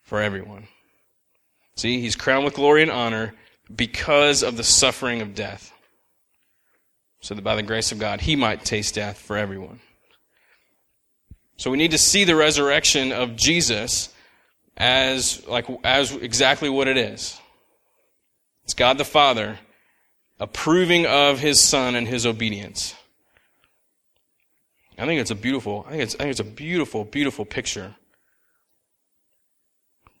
for 0.00 0.22
everyone. 0.22 0.68
See, 1.76 2.00
he's 2.00 2.16
crowned 2.16 2.46
with 2.46 2.54
glory 2.54 2.80
and 2.80 2.90
honor 2.90 3.34
because 3.76 4.42
of 4.42 4.56
the 4.56 4.64
suffering 4.64 5.20
of 5.20 5.34
death, 5.34 5.70
so 7.20 7.34
that 7.34 7.44
by 7.44 7.56
the 7.56 7.62
grace 7.62 7.92
of 7.92 7.98
God 7.98 8.22
he 8.22 8.36
might 8.36 8.64
taste 8.64 8.94
death 8.94 9.18
for 9.18 9.36
everyone. 9.36 9.80
So 11.58 11.70
we 11.70 11.76
need 11.76 11.90
to 11.90 11.98
see 11.98 12.24
the 12.24 12.36
resurrection 12.36 13.12
of 13.12 13.36
Jesus 13.36 14.08
as 14.78 15.46
like 15.46 15.66
as 15.84 16.12
exactly 16.12 16.70
what 16.70 16.88
it 16.88 16.96
is. 16.96 17.38
It's 18.64 18.72
God 18.72 18.96
the 18.96 19.04
Father 19.04 19.58
approving 20.40 21.04
of 21.04 21.40
his 21.40 21.62
son 21.62 21.96
and 21.96 22.08
his 22.08 22.24
obedience. 22.24 22.94
I 24.98 25.06
think 25.06 25.20
it's 25.20 25.30
a 25.30 25.36
beautiful, 25.36 25.84
I 25.86 25.90
think 25.90 26.02
it's, 26.02 26.14
I 26.16 26.18
think 26.18 26.30
it's 26.30 26.40
a 26.40 26.44
beautiful, 26.44 27.04
beautiful 27.04 27.44
picture 27.44 27.94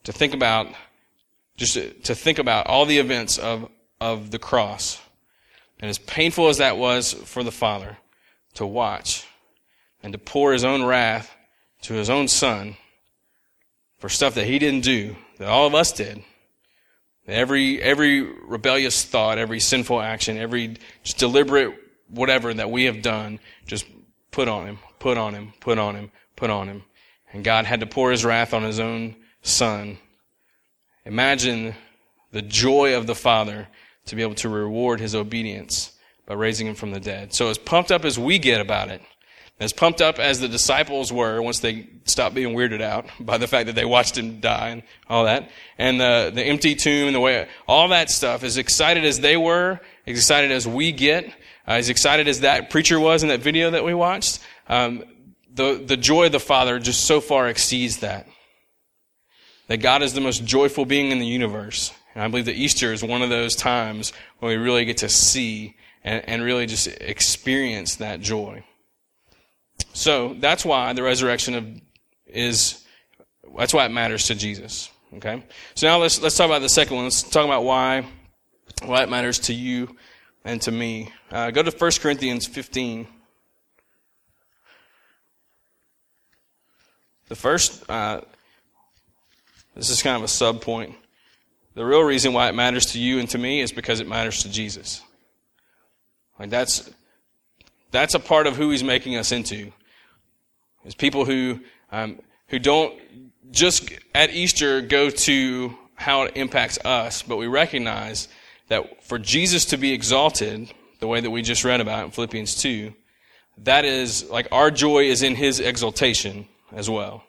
to 0.04 0.12
think 0.12 0.34
about, 0.34 0.68
just 1.56 1.74
to, 1.74 1.90
to 1.90 2.14
think 2.14 2.38
about 2.38 2.66
all 2.68 2.86
the 2.86 2.98
events 2.98 3.38
of, 3.38 3.68
of 4.00 4.30
the 4.30 4.38
cross. 4.38 5.00
And 5.80 5.90
as 5.90 5.98
painful 5.98 6.48
as 6.48 6.58
that 6.58 6.76
was 6.76 7.12
for 7.12 7.42
the 7.42 7.50
Father 7.50 7.98
to 8.54 8.64
watch, 8.64 9.26
and 10.02 10.12
to 10.12 10.18
pour 10.18 10.52
his 10.52 10.64
own 10.64 10.84
wrath 10.84 11.34
to 11.82 11.94
his 11.94 12.08
own 12.08 12.28
son 12.28 12.76
for 13.98 14.08
stuff 14.08 14.34
that 14.34 14.46
he 14.46 14.58
didn't 14.58 14.82
do, 14.82 15.16
that 15.38 15.48
all 15.48 15.66
of 15.66 15.74
us 15.74 15.92
did. 15.92 16.22
Every, 17.26 17.82
every 17.82 18.22
rebellious 18.22 19.04
thought, 19.04 19.38
every 19.38 19.60
sinful 19.60 20.00
action, 20.00 20.38
every 20.38 20.76
just 21.02 21.18
deliberate 21.18 21.76
whatever 22.08 22.54
that 22.54 22.70
we 22.70 22.84
have 22.84 23.02
done, 23.02 23.38
just 23.66 23.84
put 24.30 24.48
on 24.48 24.66
him, 24.66 24.78
put 24.98 25.18
on 25.18 25.34
him, 25.34 25.52
put 25.60 25.78
on 25.78 25.94
him, 25.96 26.10
put 26.36 26.50
on 26.50 26.68
him. 26.68 26.84
And 27.32 27.44
God 27.44 27.66
had 27.66 27.80
to 27.80 27.86
pour 27.86 28.10
his 28.10 28.24
wrath 28.24 28.54
on 28.54 28.62
his 28.62 28.80
own 28.80 29.16
son. 29.42 29.98
Imagine 31.04 31.74
the 32.32 32.42
joy 32.42 32.96
of 32.96 33.06
the 33.06 33.14
Father 33.14 33.68
to 34.06 34.16
be 34.16 34.22
able 34.22 34.34
to 34.36 34.48
reward 34.48 35.00
his 35.00 35.14
obedience 35.14 35.92
by 36.26 36.34
raising 36.34 36.66
him 36.66 36.74
from 36.74 36.90
the 36.90 37.00
dead. 37.00 37.34
So 37.34 37.48
as 37.48 37.58
pumped 37.58 37.90
up 37.90 38.04
as 38.04 38.18
we 38.18 38.38
get 38.38 38.60
about 38.60 38.88
it, 38.88 39.02
as 39.60 39.72
pumped 39.72 40.00
up 40.00 40.18
as 40.18 40.38
the 40.38 40.48
disciples 40.48 41.12
were 41.12 41.42
once 41.42 41.58
they 41.58 41.88
stopped 42.04 42.34
being 42.34 42.54
weirded 42.54 42.80
out 42.80 43.06
by 43.20 43.38
the 43.38 43.46
fact 43.46 43.66
that 43.66 43.74
they 43.74 43.84
watched 43.84 44.16
him 44.16 44.40
die 44.40 44.68
and 44.68 44.82
all 45.08 45.24
that, 45.24 45.50
and 45.78 46.00
the, 46.00 46.30
the 46.34 46.42
empty 46.42 46.74
tomb 46.74 47.06
and 47.06 47.14
the 47.14 47.20
way, 47.20 47.48
all 47.66 47.88
that 47.88 48.10
stuff, 48.10 48.44
as 48.44 48.56
excited 48.56 49.04
as 49.04 49.20
they 49.20 49.36
were, 49.36 49.80
as 50.06 50.16
excited 50.18 50.52
as 50.52 50.66
we 50.66 50.92
get, 50.92 51.32
uh, 51.68 51.72
as 51.72 51.90
excited 51.90 52.26
as 52.28 52.40
that 52.40 52.70
preacher 52.70 52.98
was 52.98 53.22
in 53.22 53.28
that 53.28 53.40
video 53.40 53.70
that 53.70 53.84
we 53.84 53.92
watched, 53.92 54.40
um, 54.68 55.04
the, 55.52 55.74
the 55.74 55.98
joy 55.98 56.26
of 56.26 56.32
the 56.32 56.40
Father 56.40 56.78
just 56.78 57.04
so 57.04 57.20
far 57.20 57.46
exceeds 57.48 57.98
that. 57.98 58.26
That 59.66 59.78
God 59.78 60.02
is 60.02 60.14
the 60.14 60.22
most 60.22 60.46
joyful 60.46 60.86
being 60.86 61.10
in 61.10 61.18
the 61.18 61.26
universe. 61.26 61.92
And 62.14 62.24
I 62.24 62.28
believe 62.28 62.46
that 62.46 62.54
Easter 62.54 62.92
is 62.92 63.04
one 63.04 63.20
of 63.20 63.28
those 63.28 63.54
times 63.54 64.14
when 64.38 64.50
we 64.50 64.56
really 64.56 64.86
get 64.86 64.98
to 64.98 65.10
see 65.10 65.76
and, 66.02 66.26
and 66.26 66.42
really 66.42 66.64
just 66.64 66.86
experience 66.86 67.96
that 67.96 68.20
joy. 68.20 68.64
So 69.92 70.34
that's 70.38 70.64
why 70.64 70.94
the 70.94 71.02
resurrection 71.02 71.54
of, 71.54 71.66
is, 72.26 72.82
that's 73.58 73.74
why 73.74 73.84
it 73.84 73.90
matters 73.90 74.26
to 74.28 74.34
Jesus. 74.34 74.90
Okay? 75.16 75.44
So 75.74 75.86
now 75.86 75.98
let's, 75.98 76.20
let's 76.22 76.36
talk 76.36 76.46
about 76.46 76.62
the 76.62 76.68
second 76.70 76.96
one. 76.96 77.04
Let's 77.04 77.22
talk 77.22 77.44
about 77.44 77.64
why, 77.64 78.06
why 78.84 79.02
it 79.02 79.10
matters 79.10 79.38
to 79.40 79.54
you 79.54 79.94
and 80.48 80.62
to 80.62 80.72
me. 80.72 81.12
Uh, 81.30 81.50
go 81.50 81.62
to 81.62 81.70
1 81.70 81.90
Corinthians 82.00 82.46
15. 82.46 83.06
The 87.28 87.34
first, 87.36 87.88
uh, 87.90 88.22
this 89.76 89.90
is 89.90 90.02
kind 90.02 90.16
of 90.16 90.22
a 90.22 90.28
sub 90.28 90.62
point. 90.62 90.96
The 91.74 91.84
real 91.84 92.00
reason 92.00 92.32
why 92.32 92.48
it 92.48 92.54
matters 92.54 92.86
to 92.92 92.98
you 92.98 93.18
and 93.18 93.28
to 93.28 93.36
me 93.36 93.60
is 93.60 93.72
because 93.72 94.00
it 94.00 94.08
matters 94.08 94.42
to 94.44 94.50
Jesus. 94.50 95.02
Like 96.38 96.48
that's, 96.48 96.88
that's 97.90 98.14
a 98.14 98.18
part 98.18 98.46
of 98.46 98.56
who 98.56 98.70
he's 98.70 98.82
making 98.82 99.16
us 99.16 99.32
into. 99.32 99.70
Is 100.86 100.94
people 100.94 101.26
who, 101.26 101.60
um, 101.92 102.20
who 102.46 102.58
don't 102.58 102.98
just 103.50 103.90
at 104.14 104.30
Easter 104.30 104.80
go 104.80 105.10
to 105.10 105.76
how 105.94 106.22
it 106.22 106.38
impacts 106.38 106.78
us, 106.86 107.20
but 107.20 107.36
we 107.36 107.46
recognize 107.46 108.28
that 108.68 109.04
for 109.04 109.18
Jesus 109.18 109.64
to 109.66 109.76
be 109.76 109.92
exalted, 109.92 110.72
the 111.00 111.06
way 111.06 111.20
that 111.20 111.30
we 111.30 111.42
just 111.42 111.64
read 111.64 111.80
about 111.80 112.04
in 112.04 112.10
Philippians 112.10 112.54
2, 112.56 112.94
that 113.64 113.84
is, 113.84 114.28
like, 114.30 114.48
our 114.52 114.70
joy 114.70 115.04
is 115.04 115.22
in 115.22 115.34
his 115.34 115.60
exaltation 115.60 116.46
as 116.72 116.88
well. 116.88 117.24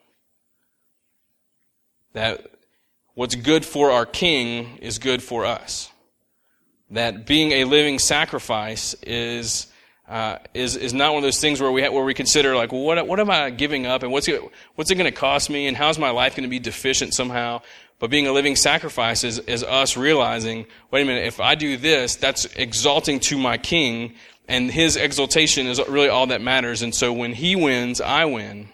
That 2.14 2.46
what's 3.14 3.36
good 3.36 3.66
for 3.66 3.92
our 3.92 4.06
king 4.06 4.78
is 4.82 5.00
good 5.00 5.24
for 5.24 5.46
us. 5.46 5.90
That 6.92 7.26
being 7.26 7.52
a 7.52 7.66
living 7.66 8.00
sacrifice 8.00 8.96
is 9.04 9.69
uh, 10.10 10.40
is 10.56 10.76
is 10.76 10.94
not 10.94 11.14
one 11.14 11.20
of 11.20 11.24
those 11.24 11.40
things 11.40 11.62
where 11.62 11.72
we 11.72 11.84
ha- 11.84 11.92
where 11.92 12.04
we 12.04 12.16
consider 12.16 12.56
like, 12.56 12.72
what 12.72 13.06
what 13.08 13.20
am 13.20 13.30
I 13.30 13.52
giving 13.52 13.86
up, 13.86 14.02
and 14.02 14.12
what's 14.12 14.28
it, 14.28 14.42
what's 14.76 14.90
it 14.90 14.96
going 14.96 15.12
to 15.12 15.18
cost 15.18 15.50
me, 15.50 15.68
and 15.68 15.78
how's 15.78 16.00
my 16.00 16.10
life 16.10 16.36
going 16.36 16.44
to 16.44 16.50
be 16.50 16.60
deficient 16.60 17.14
somehow? 17.14 17.62
But 18.00 18.10
being 18.10 18.26
a 18.26 18.32
living 18.32 18.56
sacrifice 18.56 19.24
is 19.24 19.38
is 19.40 19.64
us 19.64 19.96
realizing, 19.96 20.66
wait 20.90 21.04
a 21.04 21.06
minute, 21.06 21.26
if 21.26 21.40
I 21.40 21.54
do 21.54 21.78
this, 21.78 22.16
that's 22.16 22.46
exalting 22.56 23.20
to 23.22 23.38
my 23.38 23.60
King, 23.60 24.16
and 24.48 24.72
His 24.72 24.96
exaltation 24.96 25.68
is 25.68 25.80
really 25.88 26.10
all 26.10 26.26
that 26.28 26.42
matters. 26.42 26.82
And 26.82 26.96
so 26.96 27.14
when 27.14 27.34
He 27.34 27.56
wins, 27.56 28.02
I 28.02 28.26
win. 28.26 28.70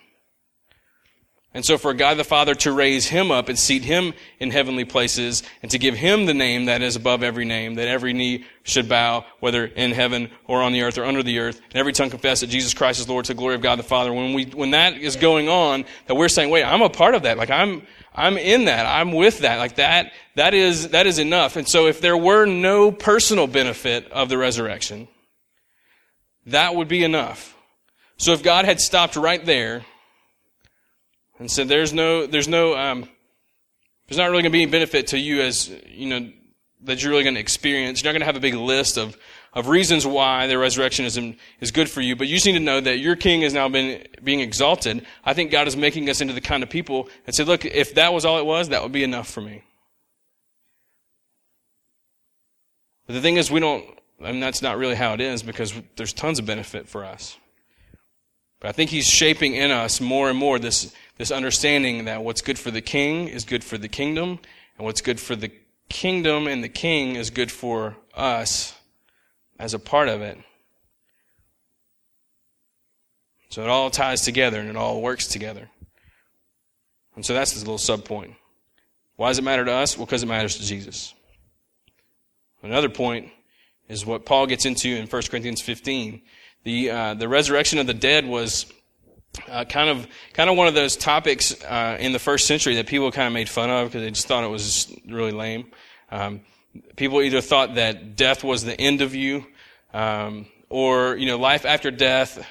And 1.55 1.65
so 1.65 1.77
for 1.77 1.93
God 1.93 2.17
the 2.17 2.25
Father 2.25 2.53
to 2.53 2.73
raise 2.73 3.07
him 3.07 3.31
up 3.31 3.47
and 3.47 3.57
seat 3.57 3.85
him 3.85 4.13
in 4.41 4.51
heavenly 4.51 4.83
places 4.83 5.41
and 5.61 5.71
to 5.71 5.79
give 5.79 5.95
him 5.95 6.25
the 6.25 6.33
name 6.33 6.65
that 6.65 6.81
is 6.81 6.97
above 6.97 7.23
every 7.23 7.45
name, 7.45 7.75
that 7.75 7.87
every 7.87 8.11
knee 8.11 8.43
should 8.63 8.89
bow, 8.89 9.25
whether 9.39 9.63
in 9.63 9.91
heaven 9.91 10.29
or 10.47 10.61
on 10.61 10.73
the 10.73 10.81
earth 10.81 10.97
or 10.97 11.05
under 11.05 11.23
the 11.23 11.39
earth, 11.39 11.61
and 11.69 11.75
every 11.77 11.93
tongue 11.93 12.09
confess 12.09 12.41
that 12.41 12.47
Jesus 12.47 12.73
Christ 12.73 12.99
is 12.99 13.07
Lord 13.07 13.23
to 13.25 13.33
the 13.33 13.37
glory 13.37 13.55
of 13.55 13.61
God 13.61 13.79
the 13.79 13.83
Father. 13.83 14.11
When 14.11 14.33
we, 14.33 14.47
when 14.47 14.71
that 14.71 14.97
is 14.97 15.15
going 15.15 15.47
on, 15.47 15.85
that 16.07 16.15
we're 16.15 16.27
saying, 16.27 16.49
wait, 16.49 16.65
I'm 16.65 16.81
a 16.81 16.89
part 16.89 17.15
of 17.15 17.23
that. 17.23 17.37
Like 17.37 17.49
I'm, 17.49 17.83
I'm 18.13 18.37
in 18.37 18.65
that. 18.65 18.85
I'm 18.85 19.13
with 19.13 19.39
that. 19.39 19.57
Like 19.57 19.77
that, 19.77 20.11
that 20.35 20.53
is, 20.53 20.89
that 20.89 21.07
is 21.07 21.19
enough. 21.19 21.55
And 21.55 21.69
so 21.69 21.87
if 21.87 22.01
there 22.01 22.17
were 22.17 22.45
no 22.45 22.91
personal 22.91 23.47
benefit 23.47 24.11
of 24.11 24.27
the 24.27 24.37
resurrection, 24.37 25.07
that 26.47 26.75
would 26.75 26.89
be 26.89 27.05
enough. 27.05 27.55
So 28.17 28.33
if 28.33 28.43
God 28.43 28.65
had 28.65 28.81
stopped 28.81 29.15
right 29.15 29.43
there, 29.45 29.85
and 31.39 31.49
said, 31.49 31.67
"There's 31.67 31.93
no, 31.93 32.25
there's 32.25 32.47
no, 32.47 32.75
um, 32.75 33.09
there's 34.07 34.17
not 34.17 34.25
really 34.25 34.43
going 34.43 34.51
to 34.51 34.57
be 34.57 34.61
any 34.63 34.71
benefit 34.71 35.07
to 35.07 35.19
you 35.19 35.41
as 35.41 35.69
you 35.87 36.07
know 36.07 36.31
that 36.81 37.01
you're 37.01 37.11
really 37.11 37.23
going 37.23 37.35
to 37.35 37.41
experience. 37.41 38.01
You're 38.01 38.09
not 38.09 38.13
going 38.13 38.21
to 38.21 38.25
have 38.27 38.35
a 38.35 38.39
big 38.39 38.55
list 38.55 38.97
of 38.97 39.17
of 39.53 39.69
reasons 39.69 40.05
why 40.05 40.47
the 40.47 40.57
resurrection 40.57 41.05
is 41.05 41.19
is 41.61 41.71
good 41.71 41.89
for 41.89 42.01
you, 42.01 42.15
but 42.15 42.27
you 42.27 42.35
just 42.35 42.45
need 42.45 42.53
to 42.53 42.59
know 42.59 42.81
that 42.81 42.99
your 42.99 43.15
King 43.15 43.41
has 43.41 43.53
now 43.53 43.69
been 43.69 44.05
being 44.23 44.41
exalted. 44.41 45.05
I 45.23 45.33
think 45.33 45.49
God 45.51 45.67
is 45.67 45.77
making 45.77 46.09
us 46.09 46.21
into 46.21 46.33
the 46.33 46.41
kind 46.41 46.61
of 46.61 46.69
people 46.69 47.09
that 47.25 47.35
say, 47.35 47.43
"Look, 47.43 47.65
if 47.65 47.95
that 47.95 48.13
was 48.13 48.25
all 48.25 48.37
it 48.37 48.45
was, 48.45 48.69
that 48.69 48.83
would 48.83 48.91
be 48.91 49.03
enough 49.03 49.29
for 49.29 49.41
me." 49.41 49.63
But 53.07 53.13
the 53.13 53.21
thing 53.21 53.37
is, 53.37 53.49
we 53.49 53.59
don't. 53.59 53.85
I 54.21 54.31
mean, 54.31 54.39
that's 54.39 54.61
not 54.61 54.77
really 54.77 54.95
how 54.95 55.13
it 55.13 55.21
is 55.21 55.43
because 55.43 55.73
there's 55.95 56.13
tons 56.13 56.39
of 56.39 56.45
benefit 56.45 56.87
for 56.87 57.03
us. 57.03 57.37
But 58.59 58.69
I 58.69 58.71
think 58.71 58.89
He's 58.89 59.07
shaping 59.07 59.55
in 59.55 59.71
us 59.71 60.01
more 60.01 60.29
and 60.29 60.37
more 60.37 60.59
this 60.59 60.93
this 61.17 61.31
understanding 61.31 62.05
that 62.05 62.23
what's 62.23 62.41
good 62.41 62.59
for 62.59 62.71
the 62.71 62.81
king 62.81 63.27
is 63.27 63.45
good 63.45 63.63
for 63.63 63.77
the 63.77 63.87
kingdom, 63.87 64.39
and 64.77 64.85
what's 64.85 65.01
good 65.01 65.19
for 65.19 65.35
the 65.35 65.51
kingdom 65.89 66.47
and 66.47 66.63
the 66.63 66.69
king 66.69 67.15
is 67.15 67.29
good 67.29 67.51
for 67.51 67.95
us 68.13 68.73
as 69.59 69.73
a 69.73 69.79
part 69.79 70.09
of 70.09 70.21
it. 70.21 70.37
So 73.49 73.63
it 73.63 73.69
all 73.69 73.89
ties 73.89 74.21
together 74.21 74.59
and 74.59 74.69
it 74.69 74.75
all 74.75 75.01
works 75.01 75.27
together. 75.27 75.69
And 77.15 77.25
so 77.25 77.33
that's 77.33 77.53
this 77.53 77.61
little 77.61 77.77
sub 77.77 78.03
point. 78.03 78.35
Why 79.15 79.29
does 79.29 79.39
it 79.39 79.43
matter 79.43 79.63
to 79.63 79.71
us? 79.71 79.97
Well, 79.97 80.05
because 80.05 80.23
it 80.23 80.25
matters 80.25 80.57
to 80.57 80.65
Jesus. 80.65 81.13
Another 82.61 82.89
point 82.89 83.31
is 83.87 84.05
what 84.05 84.25
Paul 84.25 84.47
gets 84.47 84.65
into 84.65 84.89
in 84.89 85.07
1 85.07 85.21
Corinthians 85.29 85.61
15. 85.61 86.21
The, 86.63 86.89
uh, 86.89 87.13
the 87.13 87.29
resurrection 87.29 87.79
of 87.79 87.87
the 87.87 87.93
dead 87.93 88.25
was 88.25 88.65
uh, 89.49 89.65
kind 89.65 89.89
of 89.89 90.07
kind 90.33 90.49
of 90.49 90.57
one 90.57 90.67
of 90.67 90.73
those 90.73 90.95
topics 90.95 91.61
uh, 91.63 91.97
in 91.99 92.11
the 92.11 92.19
first 92.19 92.47
century 92.47 92.75
that 92.75 92.87
people 92.87 93.11
kind 93.11 93.27
of 93.27 93.33
made 93.33 93.49
fun 93.49 93.69
of 93.69 93.89
because 93.89 94.01
they 94.01 94.11
just 94.11 94.27
thought 94.27 94.43
it 94.43 94.49
was 94.49 94.93
really 95.07 95.31
lame. 95.31 95.71
Um, 96.11 96.41
people 96.95 97.21
either 97.21 97.41
thought 97.41 97.75
that 97.75 98.15
death 98.15 98.43
was 98.43 98.63
the 98.63 98.79
end 98.79 99.01
of 99.01 99.15
you, 99.15 99.45
um, 99.93 100.47
or 100.69 101.15
you 101.15 101.25
know, 101.25 101.37
life 101.37 101.65
after 101.65 101.91
death. 101.91 102.45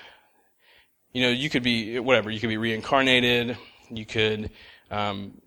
You 1.12 1.22
know, 1.22 1.30
you 1.30 1.48
could 1.48 1.62
be 1.62 1.98
whatever. 1.98 2.30
You 2.30 2.40
could 2.40 2.48
be 2.48 2.56
reincarnated. 2.56 3.56
You 3.90 4.04
could, 4.04 4.50
um, 4.90 5.40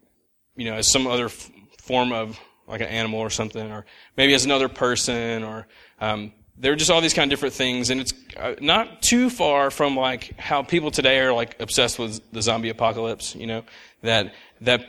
you 0.55 0.65
know, 0.65 0.75
as 0.75 0.91
some 0.91 1.07
other 1.07 1.25
f- 1.25 1.51
form 1.81 2.13
of 2.13 2.39
like 2.67 2.81
an 2.81 2.87
animal 2.87 3.19
or 3.19 3.29
something, 3.29 3.71
or 3.71 3.85
maybe 4.15 4.33
as 4.33 4.45
another 4.45 4.69
person, 4.69 5.43
or 5.43 5.67
um, 5.99 6.31
there 6.59 6.73
are 6.73 6.75
just 6.75 6.89
all 6.89 7.01
these 7.01 7.13
kind 7.13 7.25
of 7.25 7.29
different 7.29 7.53
things, 7.53 7.89
and 7.89 8.01
it's 8.01 8.13
uh, 8.35 8.55
not 8.59 9.01
too 9.01 9.29
far 9.29 9.69
from 9.69 9.95
like 9.95 10.37
how 10.39 10.63
people 10.63 10.91
today 10.91 11.19
are 11.19 11.33
like 11.33 11.55
obsessed 11.59 11.99
with 11.99 12.21
the 12.31 12.41
zombie 12.41 12.69
apocalypse. 12.69 13.35
You 13.35 13.47
know, 13.47 13.63
that 14.01 14.33
that 14.61 14.87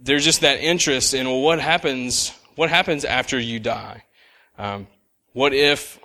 there's 0.00 0.24
just 0.24 0.40
that 0.40 0.60
interest 0.60 1.12
in 1.14 1.26
well, 1.26 1.42
what 1.42 1.60
happens 1.60 2.32
what 2.56 2.70
happens 2.70 3.04
after 3.04 3.38
you 3.38 3.60
die? 3.60 4.04
Um, 4.58 4.86
what 5.32 5.52
if 5.52 5.98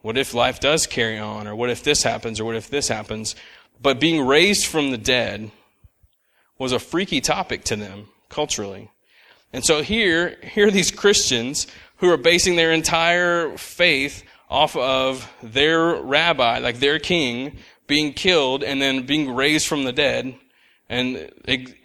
what 0.00 0.16
if 0.16 0.32
life 0.32 0.60
does 0.60 0.86
carry 0.86 1.18
on, 1.18 1.46
or 1.46 1.54
what 1.54 1.70
if 1.70 1.82
this 1.82 2.02
happens, 2.02 2.40
or 2.40 2.44
what 2.44 2.56
if 2.56 2.70
this 2.70 2.88
happens? 2.88 3.34
But 3.80 4.00
being 4.00 4.26
raised 4.26 4.66
from 4.66 4.90
the 4.90 4.98
dead 4.98 5.50
was 6.58 6.72
a 6.72 6.78
freaky 6.78 7.20
topic 7.20 7.64
to 7.64 7.76
them 7.76 8.08
culturally. 8.28 8.90
And 9.52 9.64
so 9.64 9.82
here, 9.82 10.36
here 10.42 10.68
are 10.68 10.70
these 10.70 10.90
Christians 10.90 11.66
who 11.98 12.10
are 12.10 12.16
basing 12.16 12.56
their 12.56 12.72
entire 12.72 13.56
faith 13.56 14.24
off 14.48 14.76
of 14.76 15.30
their 15.42 16.00
rabbi, 16.02 16.58
like 16.58 16.78
their 16.78 16.98
king, 16.98 17.58
being 17.86 18.12
killed 18.12 18.62
and 18.62 18.80
then 18.80 19.04
being 19.04 19.34
raised 19.34 19.66
from 19.66 19.84
the 19.84 19.92
dead 19.92 20.34
and 20.88 21.30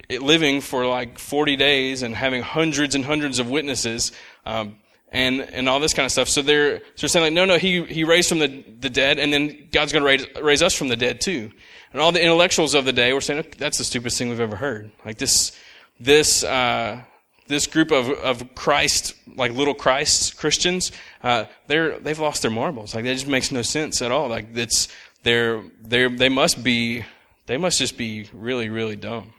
living 0.08 0.60
for 0.60 0.86
like 0.86 1.18
40 1.18 1.56
days 1.56 2.02
and 2.02 2.14
having 2.14 2.42
hundreds 2.42 2.94
and 2.94 3.04
hundreds 3.04 3.38
of 3.38 3.50
witnesses, 3.50 4.12
um, 4.46 4.76
and, 5.12 5.40
and 5.40 5.68
all 5.68 5.78
this 5.78 5.94
kind 5.94 6.04
of 6.04 6.12
stuff. 6.12 6.28
So 6.28 6.42
they're, 6.42 6.78
so 6.78 6.84
they're 7.02 7.08
saying 7.08 7.24
like, 7.26 7.32
no, 7.32 7.44
no, 7.44 7.58
he, 7.58 7.84
he 7.84 8.04
raised 8.04 8.28
from 8.28 8.40
the, 8.40 8.64
the 8.80 8.90
dead 8.90 9.18
and 9.18 9.32
then 9.32 9.68
God's 9.70 9.92
going 9.92 10.02
to 10.02 10.06
raise, 10.06 10.42
raise 10.42 10.62
us 10.62 10.74
from 10.74 10.88
the 10.88 10.96
dead 10.96 11.20
too. 11.20 11.50
And 11.92 12.00
all 12.00 12.12
the 12.12 12.22
intellectuals 12.22 12.74
of 12.74 12.84
the 12.84 12.92
day 12.92 13.12
were 13.12 13.20
saying, 13.20 13.44
that's 13.58 13.78
the 13.78 13.84
stupidest 13.84 14.18
thing 14.18 14.28
we've 14.28 14.40
ever 14.40 14.56
heard. 14.56 14.90
Like 15.04 15.18
this, 15.18 15.56
this, 16.00 16.42
uh, 16.42 17.02
this 17.46 17.66
group 17.66 17.90
of, 17.90 18.08
of 18.10 18.54
Christ, 18.54 19.14
like 19.36 19.52
little 19.52 19.74
Christ 19.74 20.36
Christians, 20.36 20.92
uh, 21.22 21.44
they're, 21.66 21.98
they've 21.98 22.18
lost 22.18 22.42
their 22.42 22.50
marbles. 22.50 22.94
Like, 22.94 23.04
that 23.04 23.14
just 23.14 23.26
makes 23.26 23.52
no 23.52 23.62
sense 23.62 24.00
at 24.02 24.10
all. 24.10 24.28
Like, 24.28 24.56
it's, 24.56 24.88
they're, 25.22 25.62
they're, 25.82 26.08
they 26.08 26.28
must 26.28 26.64
be, 26.64 27.04
they 27.46 27.56
must 27.56 27.78
just 27.78 27.96
be 27.96 28.28
really, 28.32 28.68
really 28.68 28.96
dumb. 28.96 29.32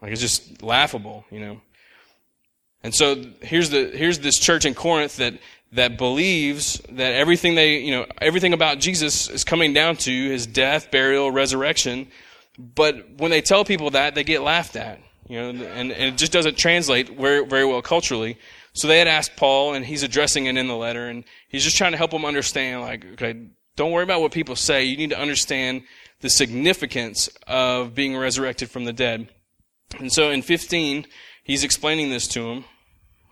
Like, 0.00 0.12
it's 0.12 0.20
just 0.20 0.62
laughable, 0.62 1.24
you 1.30 1.40
know. 1.40 1.60
And 2.82 2.94
so 2.94 3.24
here's 3.42 3.70
the, 3.70 3.90
here's 3.92 4.20
this 4.20 4.38
church 4.38 4.64
in 4.64 4.74
Corinth 4.74 5.16
that, 5.16 5.34
that 5.72 5.98
believes 5.98 6.80
that 6.90 7.14
everything 7.14 7.56
they, 7.56 7.78
you 7.78 7.90
know, 7.90 8.06
everything 8.20 8.52
about 8.52 8.78
Jesus 8.78 9.28
is 9.28 9.42
coming 9.42 9.72
down 9.72 9.96
to 9.96 10.10
his 10.10 10.46
death, 10.46 10.90
burial, 10.92 11.30
resurrection. 11.30 12.06
But 12.58 13.18
when 13.18 13.30
they 13.30 13.40
tell 13.40 13.64
people 13.64 13.90
that, 13.90 14.14
they 14.14 14.22
get 14.22 14.42
laughed 14.42 14.76
at. 14.76 15.00
You 15.28 15.40
know, 15.40 15.48
and, 15.48 15.90
and 15.90 15.92
it 15.92 16.16
just 16.16 16.32
doesn't 16.32 16.56
translate 16.56 17.16
very, 17.18 17.44
very 17.44 17.64
well 17.64 17.82
culturally. 17.82 18.38
So 18.74 18.86
they 18.86 18.98
had 18.98 19.08
asked 19.08 19.36
Paul, 19.36 19.74
and 19.74 19.84
he's 19.84 20.02
addressing 20.02 20.46
it 20.46 20.56
in 20.56 20.68
the 20.68 20.76
letter, 20.76 21.08
and 21.08 21.24
he's 21.48 21.64
just 21.64 21.76
trying 21.76 21.92
to 21.92 21.98
help 21.98 22.12
them 22.12 22.24
understand, 22.24 22.82
like, 22.82 23.04
okay, 23.14 23.48
don't 23.74 23.90
worry 23.90 24.04
about 24.04 24.20
what 24.20 24.32
people 24.32 24.56
say. 24.56 24.84
You 24.84 24.96
need 24.96 25.10
to 25.10 25.18
understand 25.18 25.82
the 26.20 26.30
significance 26.30 27.28
of 27.46 27.94
being 27.94 28.16
resurrected 28.16 28.70
from 28.70 28.84
the 28.84 28.92
dead. 28.92 29.28
And 29.98 30.12
so 30.12 30.30
in 30.30 30.42
15, 30.42 31.06
he's 31.42 31.64
explaining 31.64 32.10
this 32.10 32.28
to. 32.28 32.64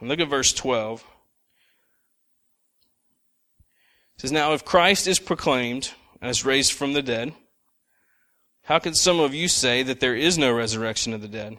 And 0.01 0.09
look 0.09 0.21
at 0.21 0.29
verse 0.29 0.53
12. 0.53 1.05
It 4.17 4.21
says, 4.21 4.33
Now 4.33 4.53
if 4.53 4.65
Christ 4.65 5.07
is 5.07 5.19
proclaimed 5.19 5.93
as 6.21 6.45
raised 6.45 6.73
from 6.73 6.93
the 6.93 7.03
dead, 7.03 7.35
how 8.65 8.79
can 8.79 8.95
some 8.95 9.21
of 9.21 9.35
you 9.35 9.49
say 9.49 9.83
that 9.83 10.01
there 10.01 10.17
is 10.17 10.39
no 10.39 10.53
resurrection 10.53 11.13
of 11.13 11.21
the 11.21 11.29
dead? 11.29 11.59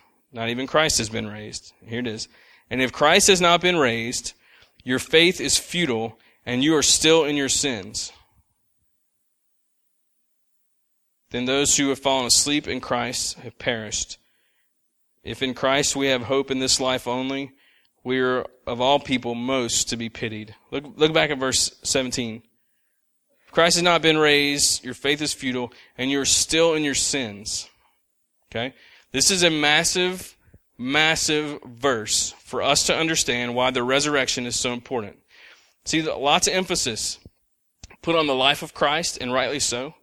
not 0.31 0.49
even 0.49 0.67
Christ 0.67 0.97
has 0.97 1.09
been 1.09 1.27
raised. 1.27 1.73
Here 1.85 1.99
it 1.99 2.07
is. 2.07 2.27
And 2.69 2.81
if 2.81 2.91
Christ 2.91 3.27
has 3.27 3.41
not 3.41 3.61
been 3.61 3.77
raised, 3.77 4.33
your 4.83 4.99
faith 4.99 5.41
is 5.41 5.57
futile 5.57 6.17
and 6.45 6.63
you 6.63 6.75
are 6.75 6.83
still 6.83 7.25
in 7.25 7.35
your 7.35 7.49
sins. 7.49 8.11
Then 11.31 11.45
those 11.45 11.77
who 11.77 11.89
have 11.89 11.99
fallen 11.99 12.27
asleep 12.27 12.67
in 12.67 12.81
Christ 12.81 13.39
have 13.39 13.57
perished. 13.57 14.17
If 15.23 15.41
in 15.41 15.53
Christ 15.53 15.95
we 15.95 16.07
have 16.07 16.23
hope 16.23 16.51
in 16.51 16.59
this 16.59 16.79
life 16.79 17.07
only, 17.07 17.51
we 18.03 18.19
are 18.19 18.45
of 18.65 18.81
all 18.81 18.99
people 18.99 19.35
most 19.35 19.89
to 19.89 19.97
be 19.97 20.09
pitied. 20.09 20.55
Look, 20.71 20.85
look 20.95 21.13
back 21.13 21.29
at 21.29 21.37
verse 21.37 21.75
17. 21.83 22.41
If 23.45 23.51
Christ 23.51 23.75
has 23.75 23.83
not 23.83 24.01
been 24.01 24.17
raised, 24.17 24.83
your 24.83 24.93
faith 24.93 25.21
is 25.21 25.33
futile, 25.33 25.71
and 25.97 26.09
you're 26.09 26.25
still 26.25 26.73
in 26.73 26.83
your 26.83 26.95
sins. 26.95 27.69
Okay? 28.49 28.73
This 29.11 29.29
is 29.29 29.43
a 29.43 29.49
massive, 29.49 30.37
massive 30.77 31.59
verse 31.65 32.33
for 32.43 32.61
us 32.61 32.85
to 32.87 32.95
understand 32.95 33.55
why 33.55 33.71
the 33.71 33.83
resurrection 33.83 34.45
is 34.45 34.57
so 34.57 34.71
important. 34.71 35.17
See, 35.83 36.01
lots 36.01 36.47
of 36.47 36.53
emphasis 36.53 37.19
put 38.01 38.15
on 38.15 38.27
the 38.27 38.35
life 38.35 38.63
of 38.63 38.73
Christ, 38.73 39.17
and 39.19 39.33
rightly 39.33 39.59
so. 39.59 39.95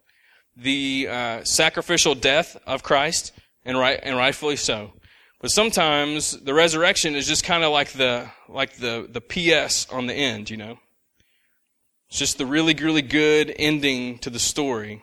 The 0.55 1.07
uh, 1.09 1.43
sacrificial 1.43 2.15
death 2.15 2.55
of 2.67 2.83
Christ, 2.83 3.31
and 3.65 3.77
right 3.77 3.99
and 4.01 4.15
rightfully 4.15 4.57
so. 4.57 4.93
But 5.41 5.51
sometimes 5.51 6.31
the 6.31 6.53
resurrection 6.53 7.15
is 7.15 7.27
just 7.27 7.43
kind 7.43 7.63
of 7.63 7.71
like 7.71 7.93
the 7.93 8.29
like 8.47 8.75
the 8.75 9.07
the 9.09 9.21
PS 9.21 9.87
on 9.89 10.05
the 10.05 10.13
end, 10.13 10.49
you 10.49 10.57
know. 10.57 10.77
It's 12.09 12.19
just 12.19 12.37
the 12.37 12.45
really 12.45 12.73
really 12.73 13.01
good 13.01 13.53
ending 13.57 14.19
to 14.19 14.29
the 14.29 14.39
story. 14.39 15.01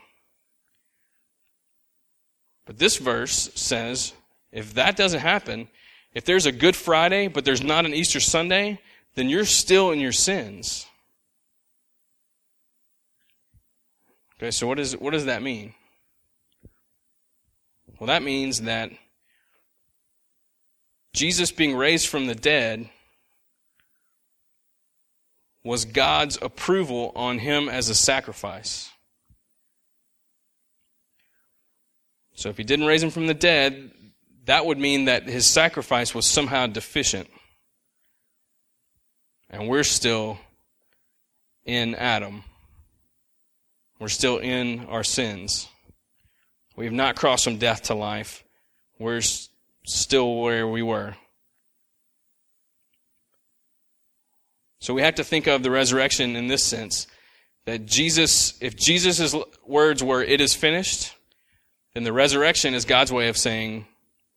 But 2.66 2.78
this 2.78 2.98
verse 2.98 3.50
says 3.54 4.12
if 4.52 4.74
that 4.74 4.96
doesn't 4.96 5.20
happen, 5.20 5.68
if 6.12 6.24
there's 6.24 6.46
a 6.46 6.52
Good 6.52 6.76
Friday, 6.76 7.28
but 7.28 7.44
there's 7.44 7.62
not 7.62 7.86
an 7.86 7.94
Easter 7.94 8.20
Sunday, 8.20 8.80
then 9.14 9.28
you're 9.28 9.44
still 9.44 9.90
in 9.90 10.00
your 10.00 10.12
sins. 10.12 10.86
Okay, 14.38 14.50
so 14.50 14.66
what, 14.66 14.78
is, 14.78 14.96
what 14.96 15.12
does 15.12 15.26
that 15.26 15.42
mean? 15.42 15.74
Well, 17.98 18.08
that 18.08 18.22
means 18.22 18.62
that 18.62 18.90
Jesus 21.14 21.50
being 21.50 21.74
raised 21.74 22.08
from 22.08 22.26
the 22.26 22.34
dead 22.34 22.90
was 25.64 25.84
God's 25.86 26.38
approval 26.40 27.12
on 27.16 27.38
him 27.38 27.68
as 27.68 27.88
a 27.88 27.94
sacrifice. 27.94 28.90
So 32.36 32.50
if 32.50 32.58
he 32.58 32.64
didn't 32.64 32.86
raise 32.86 33.02
him 33.02 33.10
from 33.10 33.26
the 33.26 33.34
dead, 33.34 33.90
that 34.44 34.64
would 34.64 34.78
mean 34.78 35.06
that 35.06 35.24
his 35.24 35.46
sacrifice 35.46 36.14
was 36.14 36.26
somehow 36.26 36.66
deficient. 36.66 37.28
And 39.50 39.68
we're 39.68 39.82
still 39.82 40.38
in 41.64 41.94
Adam. 41.94 42.44
We're 43.98 44.08
still 44.08 44.36
in 44.36 44.84
our 44.86 45.02
sins. 45.02 45.68
We 46.76 46.84
have 46.84 46.94
not 46.94 47.16
crossed 47.16 47.44
from 47.44 47.56
death 47.56 47.84
to 47.84 47.94
life. 47.94 48.44
We're 48.98 49.22
still 49.86 50.36
where 50.36 50.68
we 50.68 50.82
were. 50.82 51.16
So 54.80 54.92
we 54.92 55.00
have 55.00 55.14
to 55.14 55.24
think 55.24 55.46
of 55.46 55.62
the 55.62 55.70
resurrection 55.70 56.36
in 56.36 56.48
this 56.48 56.62
sense 56.62 57.06
that 57.64 57.86
Jesus, 57.86 58.58
if 58.60 58.76
Jesus' 58.76 59.34
words 59.66 60.04
were, 60.04 60.22
it 60.22 60.40
is 60.42 60.54
finished, 60.54 61.15
then 61.96 62.04
the 62.04 62.12
resurrection 62.12 62.74
is 62.74 62.84
God's 62.84 63.10
way 63.10 63.28
of 63.28 63.38
saying, 63.38 63.86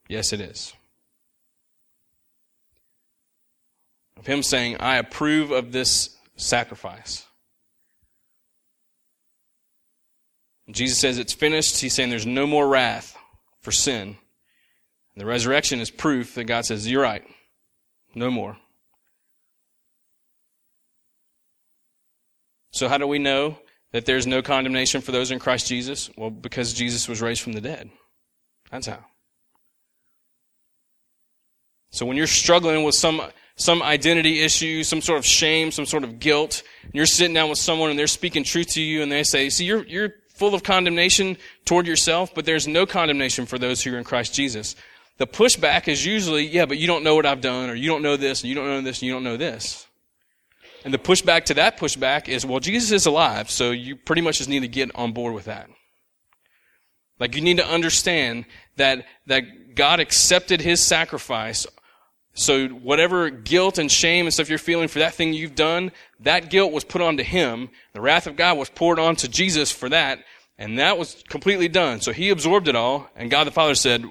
yes, 0.07 0.31
it 0.31 0.39
is. 0.39 0.71
Of 4.15 4.25
Him 4.25 4.43
saying, 4.43 4.77
I 4.79 4.95
approve 4.95 5.51
of 5.51 5.73
this 5.73 6.15
sacrifice. 6.37 7.25
Jesus 10.71 11.01
says 11.01 11.17
it's 11.17 11.33
finished. 11.33 11.81
He's 11.81 11.93
saying 11.93 12.09
there's 12.09 12.25
no 12.25 12.47
more 12.47 12.65
wrath 12.65 13.17
for 13.59 13.73
sin. 13.73 14.15
The 15.17 15.25
resurrection 15.25 15.81
is 15.81 15.91
proof 15.91 16.35
that 16.35 16.45
God 16.45 16.65
says, 16.65 16.89
You're 16.89 17.03
right. 17.03 17.25
No 18.15 18.31
more. 18.31 18.55
So, 22.71 22.87
how 22.87 22.97
do 22.97 23.05
we 23.05 23.19
know 23.19 23.57
that 23.91 24.05
there's 24.05 24.27
no 24.27 24.41
condemnation 24.41 25.01
for 25.01 25.11
those 25.11 25.31
in 25.31 25.39
Christ 25.39 25.67
Jesus? 25.67 26.09
Well, 26.17 26.29
because 26.29 26.73
Jesus 26.73 27.07
was 27.07 27.21
raised 27.21 27.41
from 27.41 27.53
the 27.53 27.61
dead. 27.61 27.89
That's 28.71 28.87
how. 28.87 29.05
So, 31.91 32.05
when 32.05 32.17
you're 32.17 32.27
struggling 32.27 32.83
with 32.83 32.95
some 32.95 33.21
some 33.59 33.83
identity 33.83 34.41
issue, 34.41 34.83
some 34.83 35.01
sort 35.01 35.19
of 35.19 35.25
shame, 35.25 35.71
some 35.71 35.85
sort 35.85 36.03
of 36.03 36.19
guilt, 36.19 36.63
and 36.83 36.93
you're 36.93 37.05
sitting 37.05 37.33
down 37.33 37.49
with 37.49 37.59
someone 37.59 37.89
and 37.89 37.99
they're 37.99 38.07
speaking 38.07 38.43
truth 38.43 38.69
to 38.69 38.81
you 38.81 39.03
and 39.03 39.11
they 39.11 39.23
say, 39.23 39.49
see, 39.49 39.65
you're, 39.65 39.85
you're 39.85 40.13
full 40.33 40.55
of 40.55 40.63
condemnation 40.63 41.35
toward 41.65 41.85
yourself, 41.85 42.33
but 42.33 42.45
there's 42.45 42.67
no 42.67 42.85
condemnation 42.85 43.45
for 43.45 43.59
those 43.59 43.83
who 43.83 43.93
are 43.93 43.97
in 43.97 44.05
Christ 44.05 44.33
Jesus. 44.33 44.77
The 45.17 45.27
pushback 45.27 45.89
is 45.89 46.05
usually, 46.05 46.47
yeah, 46.47 46.65
but 46.65 46.77
you 46.77 46.87
don't 46.87 47.03
know 47.03 47.15
what 47.15 47.25
I've 47.25 47.41
done, 47.41 47.69
or 47.69 47.75
you 47.75 47.89
don't 47.89 48.01
know 48.01 48.15
this, 48.15 48.41
and 48.41 48.49
you 48.49 48.55
don't 48.55 48.67
know 48.67 48.79
this, 48.79 49.01
and 49.01 49.07
you 49.07 49.13
don't 49.13 49.25
know 49.25 49.35
this. 49.35 49.85
And 50.85 50.93
the 50.93 50.97
pushback 50.97 51.45
to 51.45 51.53
that 51.55 51.77
pushback 51.77 52.27
is, 52.27 52.45
well, 52.45 52.59
Jesus 52.59 52.91
is 52.91 53.05
alive, 53.05 53.51
so 53.51 53.71
you 53.71 53.95
pretty 53.95 54.21
much 54.21 54.37
just 54.37 54.49
need 54.49 54.61
to 54.61 54.67
get 54.67 54.93
on 54.95 55.11
board 55.11 55.33
with 55.33 55.45
that. 55.45 55.69
Like 57.19 57.35
you 57.35 57.41
need 57.41 57.57
to 57.57 57.67
understand 57.67 58.45
that, 58.77 59.05
that 59.27 59.75
God 59.75 59.99
accepted 59.99 60.61
his 60.61 60.81
sacrifice. 60.81 61.67
So 62.33 62.67
whatever 62.69 63.29
guilt 63.29 63.77
and 63.77 63.91
shame 63.91 64.25
and 64.25 64.33
stuff 64.33 64.49
you're 64.49 64.57
feeling 64.57 64.87
for 64.87 64.99
that 64.99 65.13
thing 65.13 65.33
you've 65.33 65.55
done, 65.55 65.91
that 66.21 66.49
guilt 66.49 66.71
was 66.71 66.85
put 66.85 67.01
onto 67.01 67.23
him. 67.23 67.69
The 67.93 67.99
wrath 67.99 68.27
of 68.27 68.37
God 68.37 68.57
was 68.57 68.69
poured 68.69 68.99
onto 68.99 69.27
Jesus 69.27 69.71
for 69.71 69.89
that. 69.89 70.23
And 70.57 70.79
that 70.79 70.97
was 70.97 71.23
completely 71.29 71.67
done. 71.67 72.01
So 72.01 72.11
he 72.11 72.29
absorbed 72.29 72.67
it 72.67 72.75
all, 72.75 73.09
and 73.15 73.31
God 73.31 73.45
the 73.45 73.51
Father 73.51 73.75
said, 73.75 74.03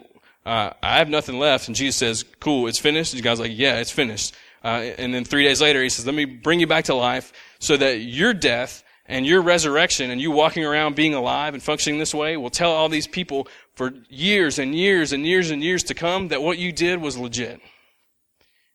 uh, 0.46 0.72
I 0.82 0.96
have 0.98 1.10
nothing 1.10 1.38
left. 1.38 1.68
And 1.68 1.76
Jesus 1.76 1.96
says, 1.96 2.24
cool, 2.40 2.66
it's 2.68 2.78
finished. 2.78 3.12
And 3.12 3.22
God's 3.22 3.40
like, 3.40 3.52
yeah, 3.54 3.80
it's 3.80 3.90
finished. 3.90 4.34
Uh, 4.64 4.90
and 4.98 5.14
then 5.14 5.24
three 5.24 5.44
days 5.44 5.60
later, 5.60 5.82
he 5.82 5.88
says, 5.88 6.06
let 6.06 6.14
me 6.14 6.24
bring 6.24 6.60
you 6.60 6.66
back 6.66 6.84
to 6.86 6.94
life 6.94 7.32
so 7.58 7.76
that 7.76 8.00
your 8.00 8.34
death 8.34 8.82
and 9.06 9.26
your 9.26 9.40
resurrection 9.40 10.10
and 10.10 10.20
you 10.20 10.30
walking 10.30 10.64
around 10.64 10.94
being 10.94 11.14
alive 11.14 11.54
and 11.54 11.62
functioning 11.62 11.98
this 11.98 12.14
way 12.14 12.36
will 12.36 12.50
tell 12.50 12.72
all 12.72 12.88
these 12.88 13.06
people 13.06 13.48
for 13.74 13.92
years 14.08 14.58
and 14.58 14.74
years 14.74 15.12
and 15.12 15.26
years 15.26 15.50
and 15.50 15.62
years 15.62 15.82
to 15.84 15.94
come 15.94 16.28
that 16.28 16.42
what 16.42 16.58
you 16.58 16.72
did 16.72 17.00
was 17.00 17.16
legit. 17.16 17.52
And 17.52 17.62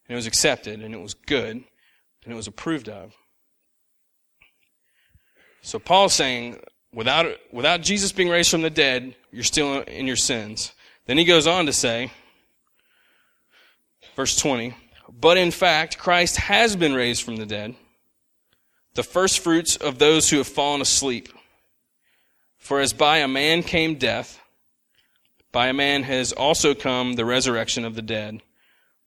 it 0.10 0.16
was 0.16 0.28
accepted 0.28 0.82
and 0.82 0.94
it 0.94 1.02
was 1.02 1.14
good 1.14 1.52
and 1.52 2.34
it 2.34 2.36
was 2.36 2.48
approved 2.48 2.90
of. 2.90 3.14
So 5.62 5.80
Paul's 5.80 6.14
saying 6.14 6.60
without, 6.94 7.28
without 7.52 7.82
Jesus 7.82 8.12
being 8.12 8.30
raised 8.30 8.50
from 8.50 8.64
the 8.64 8.70
dead, 8.70 9.16
you're 9.32 9.44
still 9.44 9.82
in 9.82 10.08
your 10.08 10.16
sins. 10.16 10.74
Then 11.06 11.18
he 11.18 11.26
goes 11.26 11.48
on 11.48 11.68
to 11.68 11.74
say, 11.74 12.12
verse 14.16 14.36
20, 14.36 14.76
but 15.20 15.38
in 15.38 15.52
fact, 15.52 15.98
Christ 15.98 16.38
has 16.38 16.76
been 16.76 16.94
raised 16.94 17.24
from 17.24 17.36
the 17.36 17.46
dead, 17.46 17.76
the 18.96 19.04
first 19.04 19.40
fruits 19.40 19.76
of 19.76 20.00
those 20.00 20.30
who 20.30 20.38
have 20.38 20.48
fallen 20.48 20.82
asleep. 20.82 21.30
For 22.58 22.80
as 22.80 22.94
by 22.94 23.18
a 23.18 23.28
man 23.28 23.64
came 23.64 23.96
death, 23.96 24.40
by 25.52 25.68
a 25.68 25.74
man 25.74 26.04
has 26.04 26.32
also 26.32 26.74
come 26.74 27.14
the 27.14 27.26
resurrection 27.26 27.86
of 27.86 27.96
the 27.96 28.02
dead. 28.02 28.42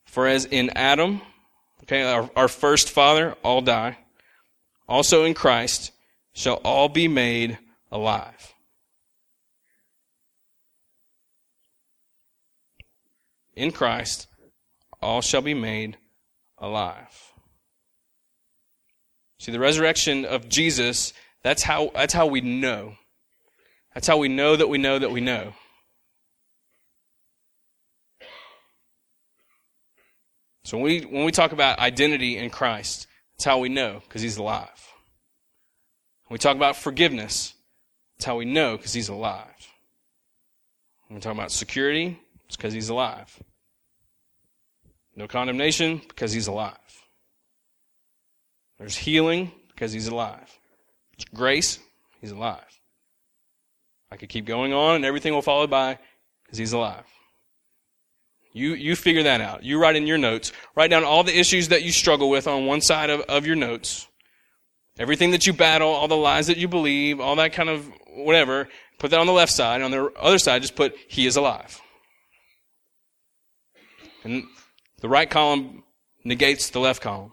For 0.05 0.27
as 0.27 0.45
in 0.45 0.71
Adam, 0.77 1.21
okay, 1.83 2.03
our, 2.03 2.31
our 2.37 2.49
first 2.49 2.91
father, 2.91 3.35
all 3.43 3.61
die, 3.61 3.99
also 4.89 5.25
in 5.25 5.35
Christ 5.35 5.93
shall 6.33 6.61
all 6.65 6.89
be 6.89 7.09
made 7.09 7.59
alive. 7.91 8.55
In 13.57 13.73
Christ, 13.73 14.29
all 15.07 15.23
shall 15.23 15.41
be 15.41 15.55
made 15.55 15.97
alive. 16.59 17.33
See, 19.39 19.53
the 19.53 19.61
resurrection 19.61 20.25
of 20.25 20.49
Jesus, 20.49 21.13
that's 21.45 21.63
how, 21.63 21.93
that's 21.95 22.13
how 22.13 22.27
we 22.27 22.41
know. 22.41 22.97
That's 23.95 24.09
how 24.09 24.17
we 24.17 24.27
know 24.29 24.57
that 24.57 24.69
we 24.69 24.79
know 24.79 24.99
that 24.99 25.13
we 25.13 25.21
know. 25.21 25.53
So 30.65 30.77
when 30.77 30.85
we, 30.85 31.01
when 31.03 31.25
we 31.25 31.31
talk 31.31 31.53
about 31.53 31.79
identity 31.79 32.37
in 32.37 32.51
Christ, 32.51 33.07
that's 33.35 33.45
how 33.45 33.61
we 33.61 33.69
know, 33.69 34.01
because 34.03 34.23
he's 34.23 34.39
alive. 34.39 34.89
When 36.27 36.35
we 36.35 36.39
talk 36.39 36.57
about 36.57 36.75
forgiveness, 36.75 37.55
that's 38.19 38.25
how 38.25 38.37
we 38.37 38.45
know 38.45 38.77
because 38.77 38.93
he's 38.93 39.09
alive. 39.09 39.69
When 41.07 41.15
we 41.15 41.21
talk 41.21 41.35
about 41.35 41.53
security, 41.53 42.19
it's 42.47 42.57
because 42.57 42.73
he's 42.73 42.89
alive. 42.89 43.41
No 45.17 45.27
condemnation 45.27 46.03
because 46.07 46.33
he's 46.33 46.47
alive. 46.47 46.77
There's 48.79 48.97
healing 48.97 49.51
because 49.69 49.93
he's 49.93 50.09
alive. 50.09 50.59
There's 51.17 51.25
grace, 51.35 51.79
he's 52.21 52.31
alive. 52.31 52.63
I 54.11 54.17
could 54.17 54.29
keep 54.29 54.45
going 54.45 54.75
on 54.75 54.97
and 54.97 55.05
everything 55.05 55.33
will 55.33 55.43
follow 55.43 55.67
by 55.67 55.99
because 56.45 56.59
he's 56.59 56.75
alive. 56.75 57.05
You, 58.53 58.75
you 58.75 58.97
figure 58.97 59.25
that 59.25 59.41
out. 59.41 59.65
You 59.65 59.79
write 59.79 59.97
in 59.97 60.07
your 60.07 60.19
notes. 60.19 60.53
Write 60.75 60.91
down 60.91 61.05
all 61.05 61.25
the 61.25 61.39
issues 61.39 61.69
that 61.69 61.83
you 61.83 61.93
struggle 61.93 62.31
with 62.31 62.47
on 62.47 62.67
one 62.67 62.81
side 62.81 63.11
of, 63.11 63.21
of 63.23 63.47
your 63.47 63.57
notes. 63.57 64.09
Everything 64.99 65.33
that 65.33 65.47
you 65.47 65.53
battle, 65.53 65.89
all 65.89 66.09
the 66.09 66.17
lies 66.17 66.47
that 66.47 66.57
you 66.57 66.67
believe, 66.67 67.21
all 67.21 67.37
that 67.37 67.53
kind 67.53 67.69
of 67.69 67.91
whatever, 68.15 68.69
put 68.99 69.11
that 69.11 69.21
on 69.21 69.27
the 69.27 69.33
left 69.33 69.53
side. 69.53 69.83
And 69.83 69.85
on 69.85 69.91
the 69.91 70.11
other 70.19 70.39
side, 70.39 70.63
just 70.63 70.75
put, 70.75 70.97
He 71.07 71.27
is 71.27 71.37
alive. 71.37 71.79
And 74.25 74.45
the 75.07 75.11
right 75.11 75.31
column 75.31 75.85
negates 76.25 76.71
the 76.71 76.81
left 76.81 77.01
column. 77.01 77.31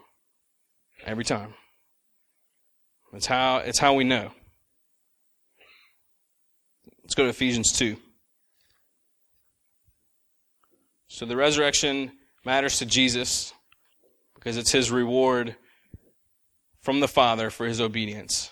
Every 1.07 1.23
time. 1.23 1.55
It's 3.13 3.25
how, 3.25 3.57
it's 3.57 3.79
how 3.79 3.95
we 3.95 4.03
know. 4.03 4.29
Let's 7.01 7.15
go 7.15 7.23
to 7.23 7.29
Ephesians 7.29 7.71
2. 7.71 7.97
So 11.07 11.25
the 11.25 11.35
resurrection 11.35 12.11
matters 12.45 12.77
to 12.77 12.85
Jesus 12.85 13.55
because 14.35 14.55
it's 14.55 14.71
his 14.71 14.91
reward 14.91 15.55
from 16.79 16.99
the 16.99 17.07
Father 17.07 17.49
for 17.49 17.65
his 17.65 17.81
obedience. 17.81 18.51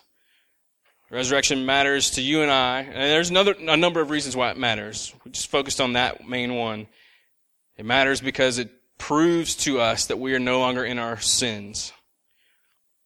Resurrection 1.12 1.68
matters 1.68 2.10
to 2.12 2.24
you 2.24 2.42
and 2.42 2.50
I, 2.50 2.80
and 2.80 2.96
there's 2.96 3.30
another 3.30 3.54
a 3.60 3.78
number 3.78 4.02
of 4.02 4.10
reasons 4.10 4.36
why 4.36 4.50
it 4.50 4.58
matters. 4.58 5.14
We 5.24 5.30
just 5.30 5.52
focused 5.52 5.80
on 5.80 5.94
that 5.94 6.28
main 6.28 6.56
one. 6.56 6.88
It 7.78 7.86
matters 7.86 8.20
because 8.20 8.58
it 8.58 8.72
proves 9.02 9.56
to 9.56 9.82
us 9.82 10.06
that 10.06 10.20
we 10.20 10.36
are 10.36 10.40
no 10.40 10.60
longer 10.60 10.86
in 10.86 11.00
our 11.00 11.20
sins, 11.20 11.92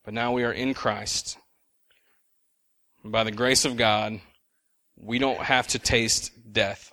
but 0.03 0.13
now 0.13 0.34
we 0.34 0.43
are 0.43 0.51
in 0.51 0.73
Christ. 0.73 1.38
And 3.01 3.13
by 3.13 3.23
the 3.23 3.31
grace 3.31 3.63
of 3.63 3.77
God, 3.77 4.19
we 4.97 5.19
don't 5.19 5.39
have 5.39 5.67
to 5.67 5.79
taste 5.79 6.31
death. 6.51 6.91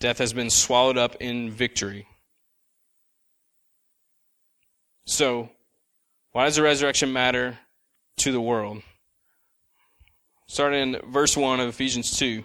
Death 0.00 0.16
has 0.16 0.32
been 0.32 0.48
swallowed 0.48 0.96
up 0.96 1.14
in 1.20 1.50
victory. 1.50 2.06
So, 5.04 5.50
why 6.32 6.46
does 6.46 6.56
the 6.56 6.62
resurrection 6.62 7.12
matter 7.12 7.58
to 8.20 8.32
the 8.32 8.40
world? 8.40 8.82
Starting 10.48 10.94
in 10.94 11.12
verse 11.12 11.36
1 11.36 11.60
of 11.60 11.68
Ephesians 11.68 12.16
2. 12.18 12.44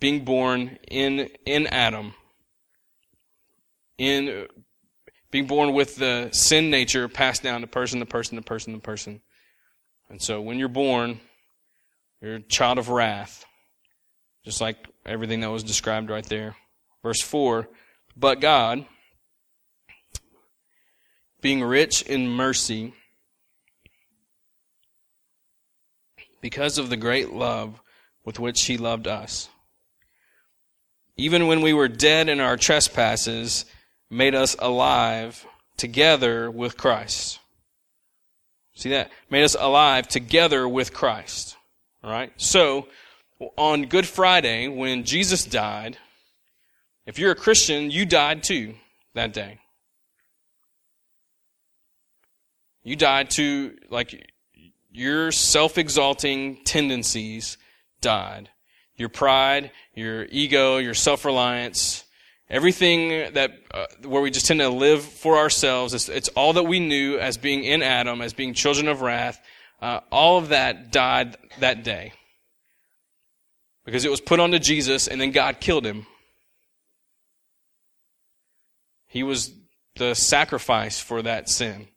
being 0.00 0.24
born 0.24 0.78
in, 0.88 1.28
in 1.44 1.66
Adam. 1.68 2.14
In 3.98 4.46
being 5.30 5.46
born 5.46 5.72
with 5.72 5.96
the 5.96 6.30
sin 6.32 6.70
nature 6.70 7.08
passed 7.08 7.42
down 7.42 7.60
to 7.62 7.66
person 7.66 8.00
to 8.00 8.06
person 8.06 8.36
to 8.36 8.42
person 8.42 8.74
to 8.74 8.80
person. 8.80 9.20
And 10.08 10.22
so 10.22 10.40
when 10.40 10.58
you're 10.58 10.68
born, 10.68 11.20
You're 12.20 12.36
a 12.36 12.40
child 12.40 12.78
of 12.78 12.88
wrath. 12.88 13.44
Just 14.44 14.60
like 14.60 14.76
everything 15.04 15.40
that 15.40 15.50
was 15.50 15.62
described 15.62 16.10
right 16.10 16.24
there. 16.26 16.56
Verse 17.02 17.20
4 17.20 17.68
But 18.16 18.40
God, 18.40 18.86
being 21.40 21.62
rich 21.62 22.02
in 22.02 22.28
mercy, 22.28 22.94
because 26.40 26.78
of 26.78 26.90
the 26.90 26.96
great 26.96 27.32
love 27.32 27.80
with 28.24 28.38
which 28.38 28.64
He 28.64 28.76
loved 28.76 29.06
us, 29.06 29.48
even 31.18 31.48
when 31.48 31.60
we 31.60 31.72
were 31.72 31.88
dead 31.88 32.28
in 32.28 32.40
our 32.40 32.56
trespasses, 32.56 33.64
made 34.08 34.34
us 34.34 34.56
alive 34.60 35.44
together 35.76 36.48
with 36.50 36.76
Christ. 36.76 37.40
See 38.74 38.90
that? 38.90 39.10
Made 39.28 39.42
us 39.42 39.56
alive 39.58 40.06
together 40.06 40.68
with 40.68 40.94
Christ. 40.94 41.56
All 42.04 42.10
right? 42.10 42.32
So, 42.36 42.86
on 43.56 43.86
Good 43.86 44.06
Friday, 44.06 44.68
when 44.68 45.02
Jesus 45.02 45.44
died, 45.44 45.98
if 47.04 47.18
you're 47.18 47.32
a 47.32 47.36
Christian, 47.36 47.90
you 47.90 48.06
died 48.06 48.44
too 48.44 48.74
that 49.14 49.32
day. 49.32 49.58
You 52.84 52.94
died 52.94 53.30
to, 53.30 53.76
like, 53.90 54.30
your 54.92 55.32
self 55.32 55.78
exalting 55.78 56.62
tendencies 56.64 57.58
died. 58.00 58.50
Your 58.98 59.08
pride, 59.08 59.70
your 59.94 60.26
ego, 60.30 60.76
your 60.76 60.92
self 60.92 61.24
reliance, 61.24 62.04
everything 62.50 63.32
that, 63.32 63.52
uh, 63.72 63.86
where 64.04 64.20
we 64.20 64.30
just 64.30 64.46
tend 64.46 64.60
to 64.60 64.68
live 64.68 65.02
for 65.02 65.38
ourselves, 65.38 65.94
it's, 65.94 66.08
it's, 66.08 66.28
all 66.30 66.52
that 66.54 66.64
we 66.64 66.80
knew 66.80 67.18
as 67.18 67.36
being 67.36 67.64
in 67.64 67.82
Adam, 67.82 68.20
as 68.20 68.32
being 68.32 68.54
children 68.54 68.88
of 68.88 69.00
wrath, 69.00 69.40
uh, 69.80 70.00
all 70.10 70.38
of 70.38 70.48
that 70.48 70.90
died 70.90 71.36
that 71.60 71.84
day. 71.84 72.12
Because 73.84 74.04
it 74.04 74.10
was 74.10 74.20
put 74.20 74.40
onto 74.40 74.58
Jesus 74.58 75.06
and 75.06 75.20
then 75.20 75.30
God 75.30 75.60
killed 75.60 75.86
him. 75.86 76.06
He 79.06 79.22
was 79.22 79.52
the 79.96 80.14
sacrifice 80.14 81.00
for 81.00 81.22
that 81.22 81.48
sin. 81.48 81.88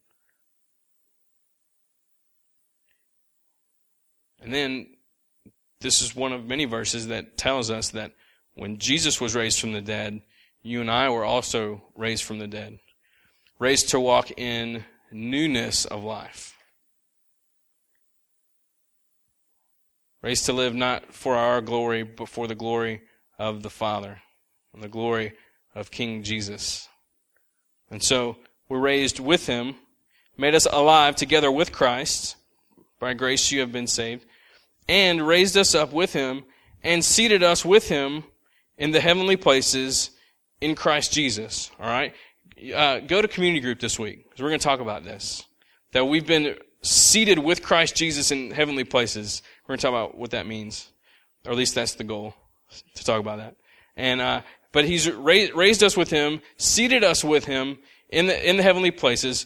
And 4.42 4.54
then 4.54 4.91
this 5.82 6.02
is 6.02 6.16
one 6.16 6.32
of 6.32 6.46
many 6.46 6.66
verses 6.66 7.08
that 7.08 7.38
tells 7.38 7.70
us 7.70 7.90
that 7.90 8.14
when 8.54 8.78
Jesus 8.78 9.20
was 9.20 9.36
raised 9.36 9.60
from 9.60 9.74
the 9.74 9.82
dead, 9.82 10.22
you 10.62 10.82
and 10.82 10.92
I 10.92 11.10
were 11.10 11.26
also 11.26 11.84
raised 11.96 12.24
from 12.24 12.40
the 12.40 12.48
dead, 12.48 12.80
raised 13.60 13.90
to 13.90 14.00
walk 14.00 14.32
in 14.38 14.86
newness 15.12 15.86
of 15.86 16.04
life. 16.04 16.54
Raised 20.22 20.46
to 20.46 20.54
live 20.54 20.76
not 20.76 21.14
for 21.14 21.36
our 21.36 21.62
glory, 21.62 22.04
but 22.04 22.30
for 22.30 22.48
the 22.48 22.56
glory 22.56 23.02
of 23.40 23.64
the 23.64 23.70
Father 23.72 24.22
and 24.74 24.84
the 24.84 24.88
glory 24.88 25.34
of 25.74 25.90
King 25.90 26.22
Jesus. 26.22 26.88
And 27.90 28.04
so 28.04 28.38
we're 28.70 28.80
raised 28.80 29.20
with 29.20 29.48
Him, 29.48 29.76
made 30.38 30.54
us 30.54 30.68
alive 30.72 31.16
together 31.16 31.52
with 31.52 31.72
Christ. 31.72 32.36
By 33.00 33.16
grace 33.16 33.52
you 33.52 33.62
have 33.62 33.72
been 33.72 33.88
saved, 33.88 34.26
and 34.88 35.26
raised 35.26 35.58
us 35.58 35.76
up 35.76 35.94
with 35.94 36.14
Him, 36.14 36.44
and 36.84 37.04
seated 37.04 37.44
us 37.44 37.64
with 37.64 37.88
Him 37.88 38.24
in 38.78 38.92
the 38.92 39.00
heavenly 39.00 39.38
places 39.38 40.12
in 40.60 40.76
Christ 40.76 41.14
Jesus. 41.14 41.72
All 41.80 41.88
right? 41.88 42.14
Uh, 42.76 43.00
go 43.00 43.22
to 43.22 43.28
community 43.28 43.60
group 43.60 43.80
this 43.80 43.98
week, 43.98 44.24
because 44.24 44.42
we're 44.42 44.50
going 44.50 44.60
to 44.60 44.64
talk 44.64 44.80
about 44.80 45.04
this. 45.04 45.46
That 45.94 46.06
we've 46.06 46.28
been 46.28 46.56
seated 46.82 47.40
with 47.40 47.62
Christ 47.62 47.96
Jesus 47.96 48.32
in 48.32 48.52
heavenly 48.52 48.84
places. 48.84 49.42
We're 49.64 49.74
going 49.74 49.80
to 49.80 49.82
talk 49.84 49.90
about 49.92 50.18
what 50.18 50.32
that 50.32 50.48
means. 50.48 50.90
Or 51.46 51.52
at 51.52 51.58
least 51.58 51.76
that's 51.76 51.96
the 51.96 52.04
goal, 52.04 52.36
to 52.96 53.04
talk 53.04 53.20
about 53.20 53.38
that. 53.38 53.56
And, 53.96 54.22
uh, 54.22 54.42
but 54.72 54.86
he's 54.86 55.10
raised, 55.10 55.54
raised 55.54 55.84
us 55.84 55.98
with 55.98 56.10
him, 56.10 56.42
seated 56.58 57.04
us 57.04 57.24
with 57.24 57.46
him 57.46 57.78
in 58.10 58.28
the, 58.28 58.50
in 58.50 58.58
the 58.58 58.64
heavenly 58.64 58.92
places, 58.92 59.46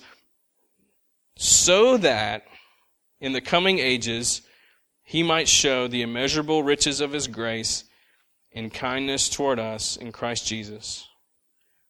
so 1.37 1.97
that 1.97 2.43
in 3.19 3.33
the 3.33 3.41
coming 3.41 3.79
ages 3.79 4.41
he 5.05 5.21
might 5.21 5.47
show 5.47 5.87
the 5.87 6.01
immeasurable 6.01 6.63
riches 6.63 6.99
of 6.99 7.13
his 7.13 7.27
grace 7.27 7.83
in 8.51 8.71
kindness 8.71 9.29
toward 9.29 9.59
us 9.59 9.95
in 9.95 10.11
Christ 10.11 10.47
Jesus. 10.47 11.07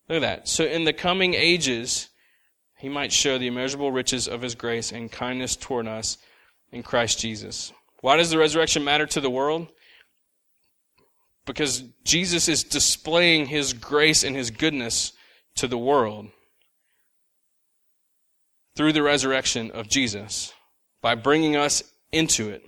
Look 0.09 0.17
at 0.17 0.21
that. 0.21 0.47
So 0.49 0.65
in 0.65 0.83
the 0.83 0.93
coming 0.93 1.33
ages, 1.33 2.09
he 2.77 2.89
might 2.89 3.13
show 3.13 3.37
the 3.37 3.47
immeasurable 3.47 3.91
riches 3.91 4.27
of 4.27 4.41
his 4.41 4.53
grace 4.53 4.91
and 4.91 5.09
kindness 5.09 5.55
toward 5.55 5.87
us 5.87 6.17
in 6.73 6.83
Christ 6.83 7.19
Jesus. 7.19 7.71
Why 8.01 8.17
does 8.17 8.29
the 8.29 8.37
resurrection 8.37 8.83
matter 8.83 9.05
to 9.07 9.21
the 9.21 9.29
world? 9.29 9.67
Because 11.45 11.83
Jesus 12.03 12.49
is 12.49 12.63
displaying 12.63 13.45
his 13.45 13.71
grace 13.71 14.23
and 14.23 14.35
his 14.35 14.51
goodness 14.51 15.13
to 15.55 15.67
the 15.67 15.77
world 15.77 16.27
through 18.75 18.91
the 18.91 19.03
resurrection 19.03 19.71
of 19.71 19.87
Jesus 19.87 20.53
by 21.01 21.15
bringing 21.15 21.55
us 21.55 21.81
into 22.11 22.49
it. 22.49 22.63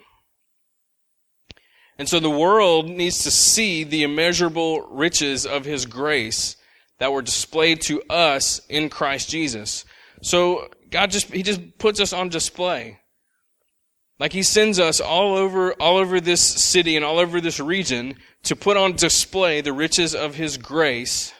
And 1.99 2.07
so 2.07 2.19
the 2.19 2.29
world 2.29 2.89
needs 2.89 3.23
to 3.23 3.31
see 3.31 3.83
the 3.83 4.03
immeasurable 4.03 4.81
riches 4.91 5.45
of 5.45 5.65
his 5.65 5.85
grace 5.85 6.55
that 6.99 7.11
were 7.11 7.21
displayed 7.21 7.81
to 7.81 8.01
us 8.09 8.61
in 8.69 8.89
Christ 8.89 9.29
Jesus. 9.29 9.85
So 10.21 10.69
God 10.89 11.11
just, 11.11 11.31
He 11.31 11.43
just 11.43 11.77
puts 11.77 11.99
us 11.99 12.13
on 12.13 12.29
display. 12.29 12.99
Like 14.19 14.33
He 14.33 14.43
sends 14.43 14.79
us 14.79 14.99
all 14.99 15.35
over, 15.35 15.73
all 15.73 15.97
over 15.97 16.19
this 16.19 16.41
city 16.41 16.95
and 16.95 17.05
all 17.05 17.19
over 17.19 17.39
this 17.39 17.59
region 17.59 18.15
to 18.43 18.55
put 18.55 18.77
on 18.77 18.93
display 18.93 19.61
the 19.61 19.73
riches 19.73 20.15
of 20.15 20.35
His 20.35 20.57
grace 20.57 21.33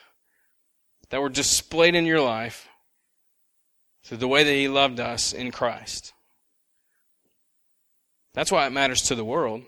that 1.09 1.21
were 1.21 1.29
displayed 1.29 1.95
in 1.95 2.05
your 2.05 2.21
life 2.21 2.67
through 4.03 4.17
the 4.17 4.27
way 4.27 4.43
that 4.43 4.53
He 4.53 4.67
loved 4.67 4.99
us 4.99 5.33
in 5.33 5.51
Christ. 5.51 6.13
That's 8.33 8.51
why 8.51 8.67
it 8.67 8.71
matters 8.71 9.03
to 9.03 9.15
the 9.15 9.25
world. 9.25 9.63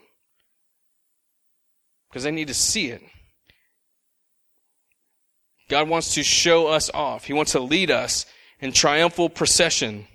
Because 2.09 2.23
they 2.23 2.31
need 2.31 2.47
to 2.47 2.53
see 2.53 2.87
it. 2.89 3.01
God 5.69 5.87
wants 5.87 6.15
to 6.15 6.23
show 6.23 6.67
us 6.67 6.89
off. 6.93 7.25
He 7.25 7.33
wants 7.33 7.51
to 7.51 7.59
lead 7.59 7.91
us 7.91 8.25
in 8.59 8.71
triumphal 8.71 9.29
procession, 9.29 10.07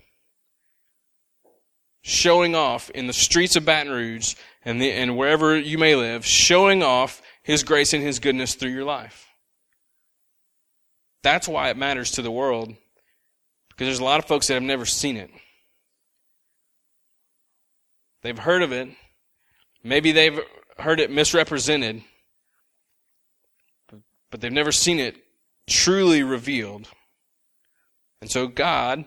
showing 2.02 2.54
off 2.54 2.90
in 2.90 3.06
the 3.06 3.12
streets 3.12 3.54
of 3.56 3.64
Baton 3.64 3.92
Rouge 3.92 4.34
and, 4.64 4.80
the, 4.80 4.90
and 4.90 5.16
wherever 5.16 5.56
you 5.56 5.78
may 5.78 5.94
live, 5.94 6.26
showing 6.26 6.82
off 6.82 7.22
His 7.42 7.62
grace 7.62 7.92
and 7.92 8.02
His 8.02 8.18
goodness 8.18 8.54
through 8.54 8.72
your 8.72 8.84
life. 8.84 9.26
That's 11.22 11.48
why 11.48 11.70
it 11.70 11.76
matters 11.76 12.10
to 12.12 12.22
the 12.22 12.30
world, 12.30 12.74
because 13.70 13.86
there's 13.86 14.00
a 14.00 14.04
lot 14.04 14.18
of 14.18 14.26
folks 14.26 14.48
that 14.48 14.54
have 14.54 14.62
never 14.62 14.84
seen 14.84 15.16
it. 15.16 15.30
They've 18.22 18.38
heard 18.38 18.62
of 18.62 18.72
it. 18.72 18.88
Maybe 19.82 20.12
they've 20.12 20.40
heard 20.78 21.00
it 21.00 21.10
misrepresented, 21.10 22.02
but 24.30 24.40
they've 24.40 24.52
never 24.52 24.72
seen 24.72 24.98
it 24.98 25.16
truly 25.66 26.22
revealed. 26.22 26.88
And 28.20 28.30
so 28.30 28.46
God 28.46 29.04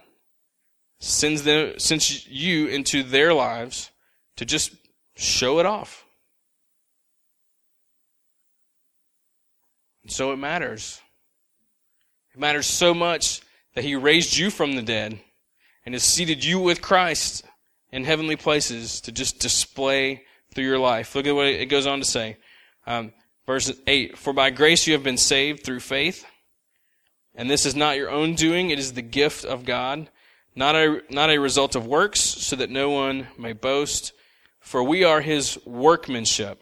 sends 0.99 1.43
them 1.43 1.77
sends 1.77 2.27
you 2.27 2.67
into 2.67 3.03
their 3.03 3.33
lives 3.33 3.91
to 4.37 4.45
just 4.45 4.71
show 5.15 5.59
it 5.59 5.65
off. 5.65 6.05
And 10.03 10.11
so 10.11 10.31
it 10.31 10.37
matters. 10.37 11.01
It 12.33 12.39
matters 12.39 12.67
so 12.67 12.93
much 12.93 13.41
that 13.73 13.83
he 13.83 13.95
raised 13.95 14.37
you 14.37 14.49
from 14.49 14.75
the 14.75 14.81
dead 14.81 15.19
and 15.85 15.93
has 15.93 16.03
seated 16.03 16.43
you 16.43 16.59
with 16.59 16.81
Christ 16.81 17.43
in 17.91 18.03
heavenly 18.03 18.35
places 18.35 19.01
to 19.01 19.11
just 19.11 19.39
display 19.39 20.23
through 20.57 20.65
your 20.65 20.79
life. 20.79 21.13
Look 21.13 21.27
at 21.27 21.35
what 21.35 21.45
it 21.45 21.69
goes 21.69 21.85
on 21.85 21.99
to 21.99 22.05
say. 22.05 22.35
Um, 22.87 23.13
verse 23.45 23.71
8 23.85 24.17
For 24.17 24.33
by 24.33 24.49
grace 24.49 24.87
you 24.87 24.93
have 24.93 25.03
been 25.03 25.17
saved 25.17 25.63
through 25.63 25.81
faith. 25.81 26.25
And 27.35 27.47
this 27.47 27.67
is 27.67 27.75
not 27.75 27.95
your 27.95 28.09
own 28.09 28.33
doing, 28.33 28.71
it 28.71 28.79
is 28.79 28.93
the 28.93 29.03
gift 29.03 29.45
of 29.45 29.65
God, 29.65 30.09
not 30.55 30.73
a, 30.75 31.03
not 31.11 31.29
a 31.29 31.37
result 31.37 31.75
of 31.75 31.85
works, 31.85 32.19
so 32.19 32.55
that 32.55 32.71
no 32.71 32.89
one 32.89 33.27
may 33.37 33.53
boast. 33.53 34.13
For 34.59 34.81
we 34.81 35.03
are 35.03 35.21
his 35.21 35.63
workmanship, 35.63 36.59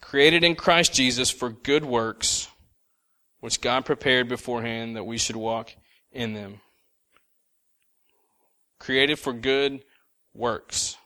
created 0.00 0.42
in 0.42 0.56
Christ 0.56 0.92
Jesus 0.92 1.30
for 1.30 1.50
good 1.50 1.84
works, 1.84 2.48
which 3.38 3.60
God 3.60 3.86
prepared 3.86 4.28
beforehand 4.28 4.96
that 4.96 5.04
we 5.04 5.18
should 5.18 5.36
walk 5.36 5.70
in 6.10 6.34
them. 6.34 6.60
Created 8.80 9.20
for 9.20 9.32
good 9.32 9.84
works. 10.34 10.96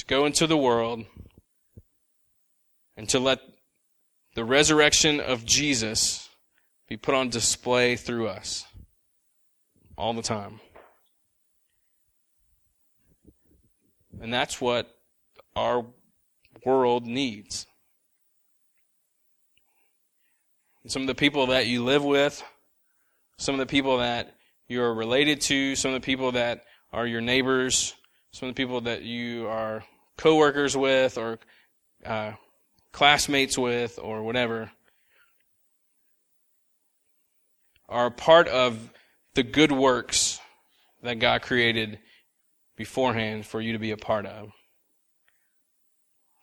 To 0.00 0.06
go 0.06 0.24
into 0.24 0.46
the 0.46 0.56
world 0.56 1.04
and 2.96 3.06
to 3.10 3.18
let 3.18 3.40
the 4.34 4.46
resurrection 4.46 5.20
of 5.20 5.44
Jesus 5.44 6.26
be 6.88 6.96
put 6.96 7.14
on 7.14 7.28
display 7.28 7.96
through 7.96 8.28
us 8.28 8.64
all 9.98 10.14
the 10.14 10.22
time. 10.22 10.60
And 14.22 14.32
that's 14.32 14.58
what 14.58 14.88
our 15.54 15.84
world 16.64 17.04
needs. 17.04 17.66
Some 20.86 21.02
of 21.02 21.08
the 21.08 21.14
people 21.14 21.48
that 21.48 21.66
you 21.66 21.84
live 21.84 22.02
with, 22.02 22.42
some 23.36 23.54
of 23.54 23.58
the 23.58 23.66
people 23.66 23.98
that 23.98 24.34
you're 24.66 24.94
related 24.94 25.42
to, 25.42 25.76
some 25.76 25.92
of 25.92 26.00
the 26.00 26.06
people 26.06 26.32
that 26.32 26.64
are 26.90 27.06
your 27.06 27.20
neighbors, 27.20 27.94
some 28.32 28.48
of 28.48 28.54
the 28.54 28.62
people 28.62 28.80
that 28.82 29.02
you 29.02 29.46
are 29.46 29.84
coworkers 30.20 30.76
with 30.76 31.16
or 31.16 31.38
uh, 32.04 32.32
classmates 32.92 33.56
with 33.56 33.98
or 34.00 34.22
whatever 34.22 34.70
are 37.88 38.10
part 38.10 38.46
of 38.46 38.92
the 39.34 39.42
good 39.42 39.72
works 39.72 40.38
that 41.02 41.18
God 41.18 41.40
created 41.40 41.98
beforehand 42.76 43.46
for 43.46 43.62
you 43.62 43.72
to 43.72 43.78
be 43.78 43.92
a 43.92 43.96
part 43.96 44.26
of. 44.26 44.52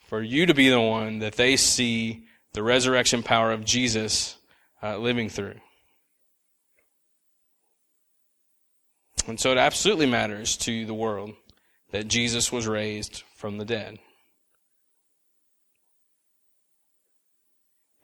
For 0.07 0.23
you 0.23 0.47
to 0.47 0.55
be 0.55 0.69
the 0.69 0.81
one 0.81 1.19
that 1.19 1.35
they 1.35 1.55
see 1.55 2.25
the 2.53 2.63
resurrection 2.63 3.21
power 3.21 3.51
of 3.51 3.63
Jesus 3.63 4.37
uh, 4.81 4.97
living 4.97 5.29
through. 5.29 5.59
And 9.27 9.39
so 9.39 9.51
it 9.51 9.57
absolutely 9.57 10.07
matters 10.07 10.57
to 10.57 10.85
the 10.85 10.93
world 10.93 11.33
that 11.91 12.07
Jesus 12.07 12.51
was 12.51 12.65
raised 12.65 13.23
from 13.37 13.59
the 13.59 13.65
dead. 13.65 13.99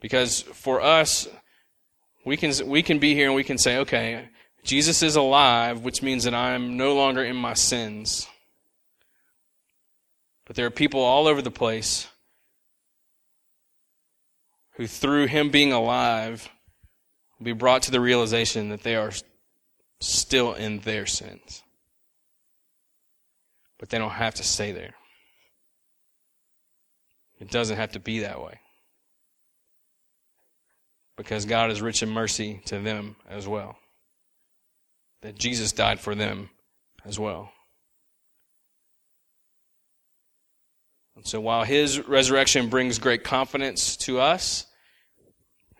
Because 0.00 0.42
for 0.42 0.80
us, 0.80 1.26
we 2.24 2.36
can, 2.36 2.52
we 2.68 2.82
can 2.82 3.00
be 3.00 3.14
here 3.14 3.26
and 3.26 3.34
we 3.34 3.44
can 3.44 3.58
say, 3.58 3.78
okay, 3.78 4.28
Jesus 4.62 5.02
is 5.02 5.16
alive, 5.16 5.80
which 5.80 6.02
means 6.02 6.24
that 6.24 6.34
I'm 6.34 6.76
no 6.76 6.94
longer 6.94 7.22
in 7.22 7.36
my 7.36 7.54
sins. 7.54 8.28
But 10.46 10.56
there 10.56 10.66
are 10.66 10.70
people 10.70 11.00
all 11.00 11.26
over 11.26 11.42
the 11.42 11.50
place 11.50 12.06
who, 14.76 14.86
through 14.86 15.26
him 15.26 15.50
being 15.50 15.72
alive, 15.72 16.48
will 17.38 17.46
be 17.46 17.52
brought 17.52 17.82
to 17.82 17.90
the 17.90 18.00
realization 18.00 18.68
that 18.68 18.84
they 18.84 18.94
are 18.94 19.10
still 20.00 20.54
in 20.54 20.78
their 20.80 21.06
sins. 21.06 21.62
But 23.78 23.88
they 23.88 23.98
don't 23.98 24.10
have 24.10 24.34
to 24.34 24.44
stay 24.44 24.70
there. 24.70 24.94
It 27.40 27.50
doesn't 27.50 27.76
have 27.76 27.92
to 27.92 28.00
be 28.00 28.20
that 28.20 28.42
way. 28.42 28.60
Because 31.16 31.44
God 31.44 31.70
is 31.70 31.82
rich 31.82 32.02
in 32.02 32.10
mercy 32.10 32.60
to 32.66 32.80
them 32.80 33.16
as 33.28 33.46
well 33.46 33.78
that 35.24 35.38
Jesus 35.38 35.72
died 35.72 35.98
for 35.98 36.14
them 36.14 36.50
as 37.04 37.18
well. 37.18 37.50
And 41.16 41.26
so 41.26 41.40
while 41.40 41.64
his 41.64 42.06
resurrection 42.06 42.68
brings 42.68 42.98
great 42.98 43.24
confidence 43.24 43.96
to 43.98 44.20
us, 44.20 44.66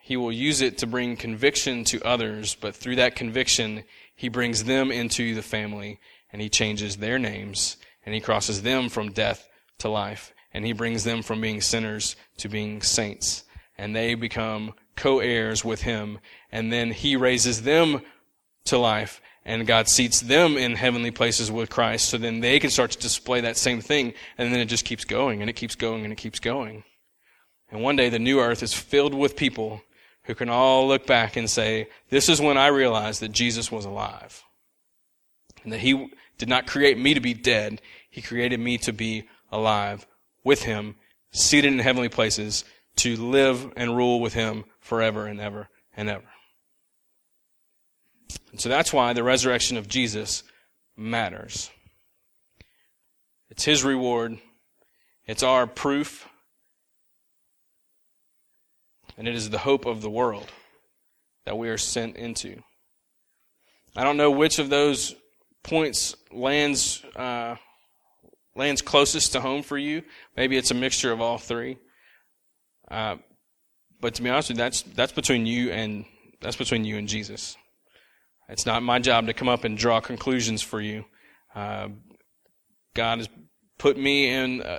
he 0.01 0.17
will 0.17 0.33
use 0.33 0.63
it 0.63 0.79
to 0.79 0.87
bring 0.87 1.17
conviction 1.17 1.85
to 1.85 2.03
others, 2.03 2.57
but 2.59 2.75
through 2.75 2.97
that 2.97 3.17
conviction, 3.17 3.85
he 4.17 4.29
brings 4.29 4.65
them 4.65 4.91
into 4.91 5.35
the 5.35 5.43
family 5.43 6.01
and 6.33 6.41
he 6.41 6.49
changes 6.49 6.97
their 6.97 7.19
names 7.19 7.77
and 8.07 8.15
he 8.15 8.21
crosses 8.21 8.63
them 8.63 8.89
from 8.89 9.13
death 9.13 9.47
to 9.79 9.89
life 9.91 10.34
and 10.55 10.65
he 10.65 10.73
brings 10.73 11.05
them 11.05 11.23
from 11.23 11.41
being 11.41 11.61
sinners 11.61 12.17
to 12.39 12.49
being 12.49 12.81
saints 12.81 13.45
and 13.77 13.95
they 13.95 14.15
become 14.15 14.73
co-heirs 14.97 15.65
with 15.65 15.83
him 15.83 16.19
and 16.51 16.73
then 16.73 16.93
he 16.93 17.17
raises 17.17 17.63
them 17.63 18.01
to 18.65 18.79
life 18.79 19.21
and 19.45 19.67
God 19.67 19.89
seats 19.89 20.21
them 20.21 20.57
in 20.57 20.75
heavenly 20.75 21.11
places 21.11 21.53
with 21.53 21.69
Christ, 21.69 22.09
so 22.09 22.17
then 22.17 22.41
they 22.41 22.59
can 22.59 22.71
start 22.71 22.93
to 22.93 22.99
display 22.99 23.43
that 23.43 23.57
same 23.57 23.81
thing, 23.81 24.15
and 24.39 24.53
then 24.53 24.61
it 24.61 24.67
just 24.67 24.85
keeps 24.85 25.05
going, 25.05 25.41
and 25.41 25.51
it 25.51 25.57
keeps 25.57 25.75
going, 25.75 26.05
and 26.05 26.13
it 26.13 26.17
keeps 26.17 26.41
going. 26.41 26.85
And 27.71 27.83
one 27.83 27.97
day 27.97 28.09
the 28.09 28.19
new 28.19 28.41
earth 28.41 28.63
is 28.63 28.73
filled 28.73 29.15
with 29.15 29.37
people 29.37 29.83
who 30.25 30.35
can 30.35 30.49
all 30.49 30.89
look 30.89 31.07
back 31.07 31.37
and 31.37 31.51
say, 31.51 31.89
This 32.09 32.29
is 32.29 32.41
when 32.41 32.57
I 32.57 32.69
realized 32.69 33.21
that 33.21 33.33
Jesus 33.33 33.71
was 33.71 33.85
alive. 33.85 34.43
And 35.63 35.73
that 35.73 35.81
He 35.81 36.09
did 36.39 36.49
not 36.49 36.67
create 36.67 36.99
me 36.99 37.15
to 37.15 37.21
be 37.21 37.35
dead, 37.35 37.83
He 38.09 38.23
created 38.23 38.61
me 38.61 38.79
to 38.79 38.93
be 38.93 39.29
alive 39.53 40.07
with 40.45 40.63
Him, 40.63 40.97
seated 41.33 41.73
in 41.73 41.79
heavenly 41.81 42.09
places, 42.09 42.65
to 42.97 43.17
live 43.17 43.73
and 43.77 43.97
rule 43.97 44.21
with 44.21 44.35
Him 44.35 44.65
forever 44.79 45.27
and 45.27 45.41
ever 45.41 45.69
and 45.97 46.09
ever. 46.09 46.25
And 48.53 48.61
so 48.61 48.69
that's 48.69 48.93
why 48.93 49.13
the 49.13 49.25
resurrection 49.25 49.77
of 49.77 49.89
Jesus 49.89 50.45
matters. 50.97 51.71
It's 53.51 53.65
His 53.65 53.83
reward. 53.83 54.39
It's 55.27 55.43
our 55.43 55.67
proof. 55.67 56.29
And 59.17 59.27
it 59.27 59.35
is 59.35 59.51
the 59.51 59.59
hope 59.59 59.87
of 59.87 60.03
the 60.03 60.11
world 60.11 60.51
that 61.47 61.57
we 61.57 61.69
are 61.69 61.79
sent 61.79 62.17
into. 62.17 62.63
I 63.97 64.03
don't 64.03 64.17
know 64.17 64.31
which 64.31 64.59
of 64.59 64.71
those 64.71 65.15
points 65.63 66.17
lands 66.33 67.03
uh, 67.15 67.57
lands 68.57 68.83
closest 68.83 69.33
to 69.33 69.41
home 69.41 69.63
for 69.63 69.79
you. 69.79 70.03
Maybe 70.37 70.57
it's 70.57 70.71
a 70.71 70.75
mixture 70.75 71.13
of 71.13 71.21
all 71.21 71.39
three. 71.39 71.79
Uh, 72.91 73.17
but 74.01 74.15
to 74.15 74.23
be 74.23 74.31
honest 74.31 74.51
with 74.51 74.59
you, 74.59 74.65
that's 74.65 74.83
that's 74.83 75.13
between 75.13 75.47
you 75.47 75.71
and 75.71 76.05
that's 76.41 76.57
between 76.57 76.85
you 76.85 76.97
and 76.99 77.09
Jesus. 77.09 77.57
It's 78.49 78.67
not 78.67 78.83
my 78.83 78.99
job 78.99 79.27
to 79.27 79.33
come 79.33 79.49
up 79.49 79.65
and 79.65 79.79
draw 79.79 80.01
conclusions 80.01 80.63
for 80.63 80.81
you. 80.81 81.05
Uh, 81.55 81.89
God 82.95 83.19
has 83.19 83.29
put 83.79 83.97
me 83.97 84.29
in 84.29 84.63
uh, 84.63 84.79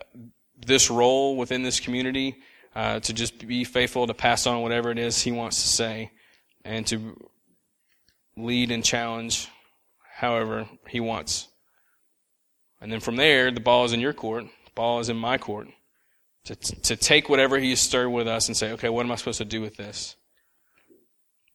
this 0.66 0.90
role 0.90 1.36
within 1.36 1.64
this 1.64 1.80
community 1.80 2.38
uh, 2.76 3.00
to 3.00 3.14
just 3.14 3.46
be 3.46 3.64
faithful 3.64 4.06
to 4.06 4.14
pass 4.14 4.46
on 4.46 4.62
whatever 4.62 4.92
it 4.92 5.00
is 5.00 5.22
He 5.22 5.32
wants 5.32 5.62
to 5.64 5.68
say 5.68 6.12
and 6.64 6.86
to 6.88 7.18
lead 8.38 8.72
and 8.72 8.84
challenge 8.84 9.48
however 10.16 10.68
He 10.88 11.00
wants. 11.00 11.48
And 12.86 12.92
then 12.92 13.00
from 13.00 13.16
there, 13.16 13.50
the 13.50 13.62
ball 13.62 13.86
is 13.86 13.94
in 13.94 14.00
your 14.00 14.14
court, 14.14 14.44
the 14.44 14.72
ball 14.76 15.00
is 15.00 15.10
in 15.10 15.18
my 15.18 15.40
court. 15.40 15.70
To, 16.44 16.56
to 16.56 16.96
take 16.96 17.30
whatever 17.30 17.58
He 17.58 17.72
has 17.72 17.80
stirred 17.80 18.12
with 18.12 18.28
us 18.28 18.48
and 18.48 18.56
say, 18.56 18.74
okay, 18.74 18.90
what 18.90 19.04
am 19.04 19.12
I 19.12 19.16
supposed 19.16 19.40
to 19.40 19.46
do 19.46 19.60
with 19.60 19.76
this? 19.76 20.16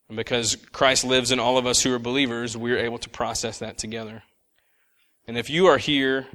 And 0.09 0.17
because 0.17 0.57
Christ 0.57 1.05
lives 1.05 1.31
in 1.31 1.39
all 1.39 1.57
of 1.57 1.69
us 1.69 1.85
who 1.85 1.95
are 1.95 2.01
believers, 2.01 2.57
we're 2.57 2.79
able 2.79 2.99
to 2.99 3.09
process 3.09 3.61
that 3.61 3.79
together. 3.79 4.25
And 5.29 5.39
if 5.39 5.51
you 5.51 5.67
are 5.67 5.79
here 5.79 6.27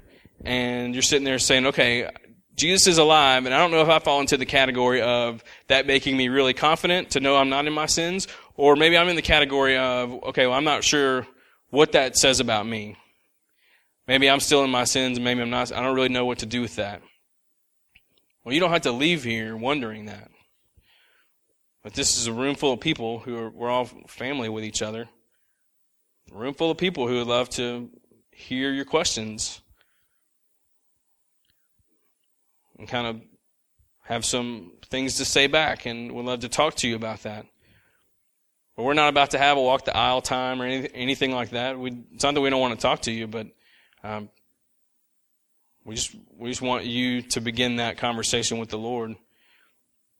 and 0.45 0.93
you're 0.93 1.01
sitting 1.01 1.25
there 1.25 1.39
saying, 1.39 1.65
okay, 1.65 2.09
Jesus 2.55 2.87
is 2.87 2.97
alive, 2.97 3.45
and 3.45 3.53
I 3.53 3.57
don't 3.57 3.71
know 3.71 3.81
if 3.81 3.89
I 3.89 3.99
fall 3.99 4.21
into 4.21 4.37
the 4.37 4.45
category 4.45 5.01
of 5.01 5.43
that 5.67 5.87
making 5.87 6.15
me 6.15 6.29
really 6.29 6.53
confident 6.53 7.09
to 7.09 7.19
know 7.19 7.35
I'm 7.35 7.49
not 7.49 7.67
in 7.67 7.73
my 7.73 7.87
sins, 7.87 8.29
or 8.55 8.77
maybe 8.77 8.97
I'm 8.97 9.09
in 9.09 9.17
the 9.17 9.21
category 9.21 9.75
of, 9.75 10.13
okay, 10.23 10.47
well, 10.47 10.55
I'm 10.55 10.63
not 10.63 10.85
sure 10.85 11.27
what 11.69 11.91
that 11.91 12.15
says 12.15 12.39
about 12.39 12.65
me. 12.65 12.95
Maybe 14.07 14.29
I'm 14.29 14.39
still 14.39 14.63
in 14.63 14.69
my 14.69 14.83
sins, 14.83 15.19
maybe 15.19 15.41
I'm 15.41 15.49
not. 15.49 15.71
I 15.71 15.81
don't 15.81 15.95
really 15.95 16.09
know 16.09 16.25
what 16.25 16.39
to 16.39 16.45
do 16.45 16.61
with 16.61 16.75
that. 16.75 17.01
Well, 18.43 18.53
you 18.53 18.59
don't 18.59 18.71
have 18.71 18.81
to 18.81 18.91
leave 18.91 19.23
here 19.23 19.57
wondering 19.57 20.05
that. 20.05 20.29
But 21.83 21.93
this 21.93 22.17
is 22.17 22.27
a 22.27 22.33
room 22.33 22.55
full 22.55 22.73
of 22.73 22.79
people 22.79 23.19
who 23.19 23.37
are, 23.37 23.49
we're 23.49 23.69
all 23.69 23.85
family 24.07 24.49
with 24.49 24.63
each 24.63 24.81
other. 24.81 25.07
A 26.31 26.35
room 26.35 26.53
full 26.53 26.71
of 26.71 26.77
people 26.77 27.07
who 27.07 27.15
would 27.15 27.27
love 27.27 27.49
to 27.51 27.89
hear 28.31 28.71
your 28.71 28.85
questions 28.85 29.61
and 32.77 32.87
kind 32.87 33.07
of 33.07 33.21
have 34.03 34.25
some 34.25 34.73
things 34.89 35.17
to 35.17 35.25
say 35.25 35.47
back 35.47 35.85
and 35.85 36.11
would 36.11 36.25
love 36.25 36.41
to 36.41 36.49
talk 36.49 36.75
to 36.75 36.87
you 36.87 36.95
about 36.95 37.23
that. 37.23 37.45
But 38.75 38.83
we're 38.83 38.93
not 38.93 39.09
about 39.09 39.31
to 39.31 39.37
have 39.37 39.57
a 39.57 39.61
walk 39.61 39.85
the 39.85 39.95
aisle 39.95 40.21
time 40.21 40.61
or 40.61 40.65
anything, 40.65 41.31
like 41.31 41.51
that. 41.51 41.79
We, 41.79 41.91
it's 42.13 42.23
not 42.23 42.33
that 42.33 42.41
we 42.41 42.49
don't 42.49 42.59
want 42.59 42.77
to 42.77 42.81
talk 42.81 43.01
to 43.03 43.11
you, 43.11 43.25
but 43.25 43.47
um, 44.05 44.29
we 45.83 45.95
just 45.95 46.15
we 46.37 46.49
just 46.49 46.61
want 46.61 46.85
you 46.85 47.21
to 47.23 47.41
begin 47.41 47.77
that 47.77 47.97
conversation 47.97 48.59
with 48.59 48.69
the 48.69 48.77
Lord. 48.77 49.15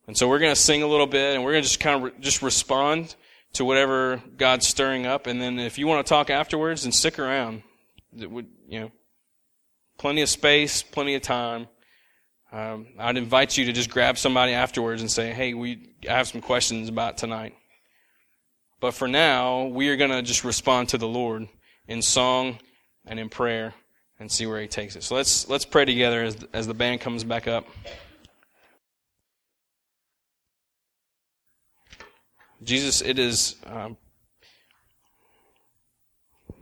And 0.08 0.18
so 0.18 0.28
we're 0.28 0.40
going 0.40 0.54
to 0.54 0.60
sing 0.60 0.84
a 0.84 0.88
little 0.88 1.08
bit 1.08 1.36
and 1.36 1.44
we're 1.44 1.52
going 1.52 1.64
to 1.64 1.68
just 1.68 1.80
kind 1.80 1.96
of 1.98 2.04
re- 2.04 2.20
just 2.20 2.42
respond 2.42 3.16
to 3.54 3.66
whatever 3.66 4.22
God's 4.38 4.68
stirring 4.68 5.06
up. 5.06 5.28
And 5.28 5.42
then 5.42 5.60
if 5.60 5.78
you 5.78 5.88
want 5.88 6.06
to 6.06 6.10
talk 6.10 6.30
afterwards, 6.30 6.84
then 6.84 6.92
stick 6.92 7.18
around. 7.18 7.64
Would, 8.14 8.48
you 8.68 8.80
know, 8.80 8.92
plenty 9.98 10.22
of 10.22 10.30
space, 10.30 10.84
plenty 10.84 11.16
of 11.16 11.22
time. 11.22 11.68
Um, 12.52 12.88
I'd 13.00 13.18
invite 13.18 13.58
you 13.58 13.66
to 13.66 13.74
just 13.74 13.90
grab 13.90 14.18
somebody 14.18 14.54
afterwards 14.54 15.02
and 15.02 15.12
say, 15.12 15.32
hey, 15.32 15.54
we 15.54 15.96
I 16.10 16.14
have 16.14 16.28
some 16.28 16.42
questions 16.42 16.90
about 16.90 17.18
tonight. 17.18 17.56
But 18.80 18.94
for 18.94 19.08
now, 19.08 19.66
we 19.66 19.90
are 19.90 19.96
going 19.96 20.12
to 20.12 20.22
just 20.22 20.44
respond 20.44 20.90
to 20.90 20.98
the 20.98 21.08
Lord 21.08 21.48
in 21.88 22.02
song 22.02 22.60
and 23.08 23.20
in 23.20 23.30
prayer 23.30 23.74
and 24.20 24.32
see 24.32 24.46
where 24.46 24.62
he 24.62 24.68
takes 24.68 24.96
it. 24.96 25.04
So 25.04 25.16
let's 25.16 25.48
let's 25.50 25.66
pray 25.66 25.86
together 25.86 26.24
as 26.24 26.38
as 26.54 26.68
the 26.68 26.74
band 26.74 27.02
comes 27.02 27.24
back 27.24 27.48
up. 27.48 27.66
Jesus, 32.64 33.02
it 33.02 33.20
is 33.20 33.56
um, 33.68 33.98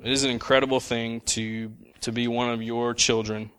it 0.04 0.12
is 0.12 0.24
an 0.24 0.32
incredible 0.32 0.80
thing 0.80 1.22
to 1.22 1.72
to 2.02 2.12
be 2.12 2.28
one 2.28 2.50
of 2.50 2.62
your 2.62 2.94
children. 2.94 3.52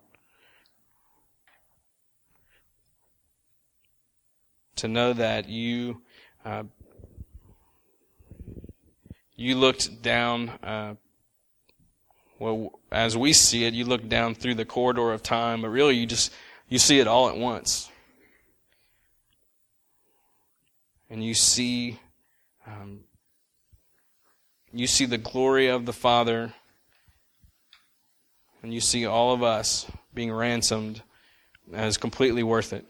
To 4.77 4.89
know 4.89 5.13
that 5.13 5.49
you 5.49 6.03
uh, 6.45 6.65
you 9.37 9.57
looked 9.57 10.03
down 10.03 10.51
uh, 10.63 10.95
well, 12.45 12.79
as 12.93 13.17
we 13.17 13.33
see 13.33 13.65
it, 13.65 13.73
you 13.73 13.87
look 13.87 14.07
down 14.07 14.35
through 14.35 14.57
the 14.57 14.67
corridor 14.67 15.13
of 15.13 15.23
time, 15.23 15.63
but 15.63 15.71
really 15.71 15.97
you 15.97 16.05
just 16.05 16.31
you 16.69 16.79
see 16.79 17.01
it 17.01 17.07
all 17.07 17.31
at 17.31 17.39
once, 17.39 17.89
and 21.09 21.25
you 21.25 21.33
see 21.33 21.99
um, 22.67 23.01
you 24.75 24.87
see 24.87 25.07
the 25.07 25.17
glory 25.17 25.69
of 25.69 25.87
the 25.87 25.93
Father, 25.95 26.53
and 28.63 28.75
you 28.75 28.81
see 28.81 29.07
all 29.07 29.33
of 29.33 29.43
us 29.43 29.87
being 30.13 30.31
ransomed 30.31 31.03
as 31.73 31.97
completely 31.97 32.43
worth 32.43 32.75
it. 32.75 32.85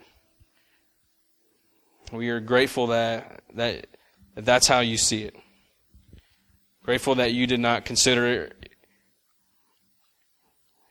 We 2.11 2.28
are 2.30 2.40
grateful 2.40 2.88
that, 2.88 3.42
that, 3.55 3.86
that 4.34 4.44
that's 4.44 4.66
how 4.66 4.80
you 4.80 4.98
see 4.98 5.22
it. 5.22 5.36
Grateful 6.82 7.14
that 7.14 7.32
you 7.32 7.46
did 7.46 7.61
not 7.61 7.84
consider 7.84 8.50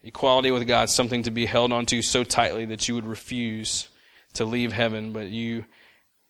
equality 0.03 0.51
with 0.51 0.67
God 0.67 0.89
something 0.89 1.23
to 1.23 1.31
be 1.31 1.45
held 1.45 1.71
onto 1.71 2.01
so 2.01 2.23
tightly 2.23 2.65
that 2.65 2.87
you 2.87 2.95
would 2.95 3.07
refuse 3.07 3.87
to 4.33 4.45
leave 4.45 4.73
heaven, 4.73 5.13
but 5.13 5.27
you 5.27 5.65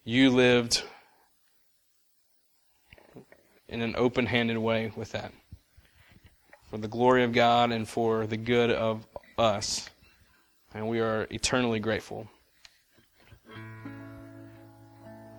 you 0.05 0.29
lived 0.29 0.83
in 3.69 3.81
an 3.81 3.95
open-handed 3.97 4.57
way 4.57 4.91
with 4.95 5.13
that. 5.13 5.31
For 6.69 6.77
the 6.77 6.87
glory 6.87 7.23
of 7.23 7.31
God 7.31 7.71
and 7.71 7.87
for 7.87 8.27
the 8.27 8.37
good 8.37 8.69
of 8.69 9.07
us. 9.37 9.89
And 10.73 10.87
we 10.87 10.99
are 10.99 11.27
eternally 11.31 11.79
grateful. 11.79 12.27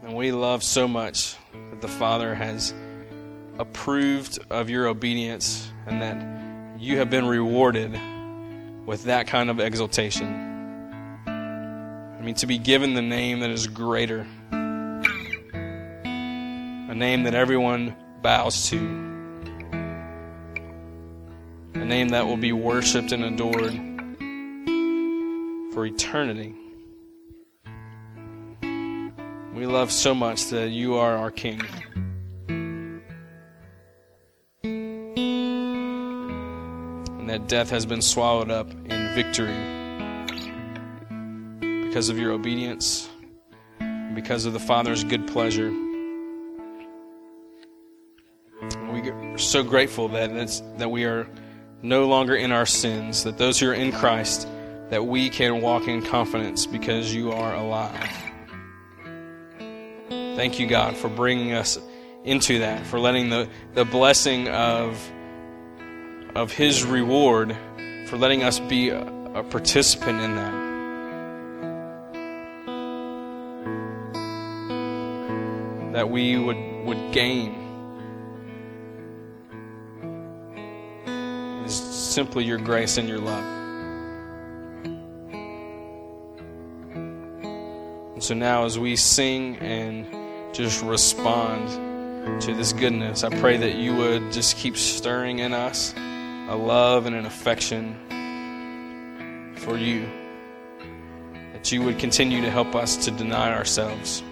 And 0.02 0.14
we 0.14 0.32
love 0.32 0.62
so 0.62 0.88
much 0.88 1.36
that 1.70 1.80
the 1.80 1.88
Father 1.88 2.34
has 2.34 2.72
approved 3.58 4.38
of 4.50 4.70
your 4.70 4.86
obedience 4.86 5.70
and 5.86 6.00
that 6.00 6.80
you 6.80 6.96
have 6.98 7.10
been 7.10 7.26
rewarded 7.26 7.98
with 8.86 9.04
that 9.04 9.26
kind 9.26 9.50
of 9.50 9.60
exaltation. 9.60 10.26
I 11.26 12.20
mean, 12.22 12.34
to 12.36 12.46
be 12.46 12.56
given 12.58 12.94
the 12.94 13.02
name 13.02 13.40
that 13.40 13.50
is 13.50 13.66
greater, 13.66 14.26
a 14.52 15.00
name 16.94 17.24
that 17.24 17.34
everyone 17.34 17.96
bows 18.22 18.70
to, 18.70 18.78
a 21.74 21.84
name 21.84 22.10
that 22.10 22.26
will 22.26 22.36
be 22.36 22.52
worshiped 22.52 23.10
and 23.12 23.24
adored 23.24 23.74
for 25.74 25.86
eternity. 25.86 26.54
We 29.54 29.66
love 29.66 29.90
so 29.92 30.14
much 30.14 30.46
that 30.46 30.70
you 30.70 30.94
are 30.94 31.16
our 31.16 31.30
King. 31.30 31.60
That 37.34 37.48
death 37.48 37.68
has 37.68 37.84
been 37.84 38.00
swallowed 38.00 38.48
up 38.48 38.70
in 38.70 39.12
victory 39.12 39.56
because 41.84 42.08
of 42.08 42.16
your 42.16 42.30
obedience, 42.30 43.08
because 44.14 44.44
of 44.44 44.52
the 44.52 44.60
Father's 44.60 45.02
good 45.02 45.26
pleasure. 45.26 45.72
We 48.92 49.10
are 49.10 49.36
so 49.36 49.64
grateful 49.64 50.06
that, 50.10 50.30
that 50.78 50.88
we 50.88 51.06
are 51.06 51.26
no 51.82 52.06
longer 52.06 52.36
in 52.36 52.52
our 52.52 52.66
sins, 52.66 53.24
that 53.24 53.36
those 53.36 53.58
who 53.58 53.68
are 53.68 53.74
in 53.74 53.90
Christ, 53.90 54.46
that 54.90 55.04
we 55.04 55.28
can 55.28 55.60
walk 55.60 55.88
in 55.88 56.02
confidence 56.02 56.66
because 56.66 57.12
you 57.12 57.32
are 57.32 57.56
alive. 57.56 58.12
Thank 60.08 60.60
you, 60.60 60.68
God, 60.68 60.96
for 60.96 61.08
bringing 61.08 61.50
us 61.52 61.80
into 62.22 62.60
that, 62.60 62.86
for 62.86 63.00
letting 63.00 63.28
the, 63.28 63.48
the 63.72 63.84
blessing 63.84 64.46
of, 64.46 64.96
of 66.34 66.52
His 66.52 66.84
reward, 66.84 67.56
for 68.06 68.16
letting 68.16 68.42
us 68.42 68.58
be 68.58 68.90
a, 68.90 69.02
a 69.34 69.42
participant 69.44 70.20
in 70.20 70.36
that. 70.36 70.64
That 75.92 76.10
we 76.10 76.36
would, 76.36 76.56
would 76.86 77.12
gain 77.12 77.54
is 81.64 81.74
simply 81.74 82.44
your 82.44 82.58
grace 82.58 82.98
and 82.98 83.08
your 83.08 83.18
love. 83.18 83.44
And 88.14 88.22
so 88.22 88.34
now, 88.34 88.64
as 88.64 88.78
we 88.78 88.96
sing 88.96 89.56
and 89.58 90.06
just 90.54 90.82
respond 90.82 92.40
to 92.40 92.54
this 92.54 92.72
goodness. 92.72 93.24
I 93.24 93.28
pray 93.40 93.56
that 93.56 93.74
you 93.74 93.96
would 93.96 94.32
just 94.32 94.56
keep 94.56 94.76
stirring 94.76 95.40
in 95.40 95.52
us 95.52 95.94
a 96.54 96.56
love 96.56 97.06
and 97.06 97.16
an 97.16 97.26
affection 97.26 97.96
for 99.56 99.76
you. 99.76 100.08
That 101.52 101.72
you 101.72 101.82
would 101.82 101.98
continue 101.98 102.42
to 102.42 102.50
help 102.50 102.76
us 102.76 102.96
to 103.06 103.10
deny 103.10 103.52
ourselves. 103.52 104.22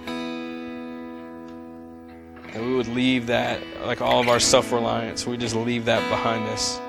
That 2.53 2.63
we 2.63 2.77
would 2.77 2.87
leave 2.87 3.27
that, 3.27 3.61
like 3.85 4.01
all 4.01 4.21
of 4.21 4.29
our 4.29 4.39
self 4.39 4.71
reliance, 4.71 5.27
we 5.27 5.37
just 5.37 5.57
leave 5.57 5.87
that 5.87 6.09
behind 6.11 6.49
us. 6.49 6.81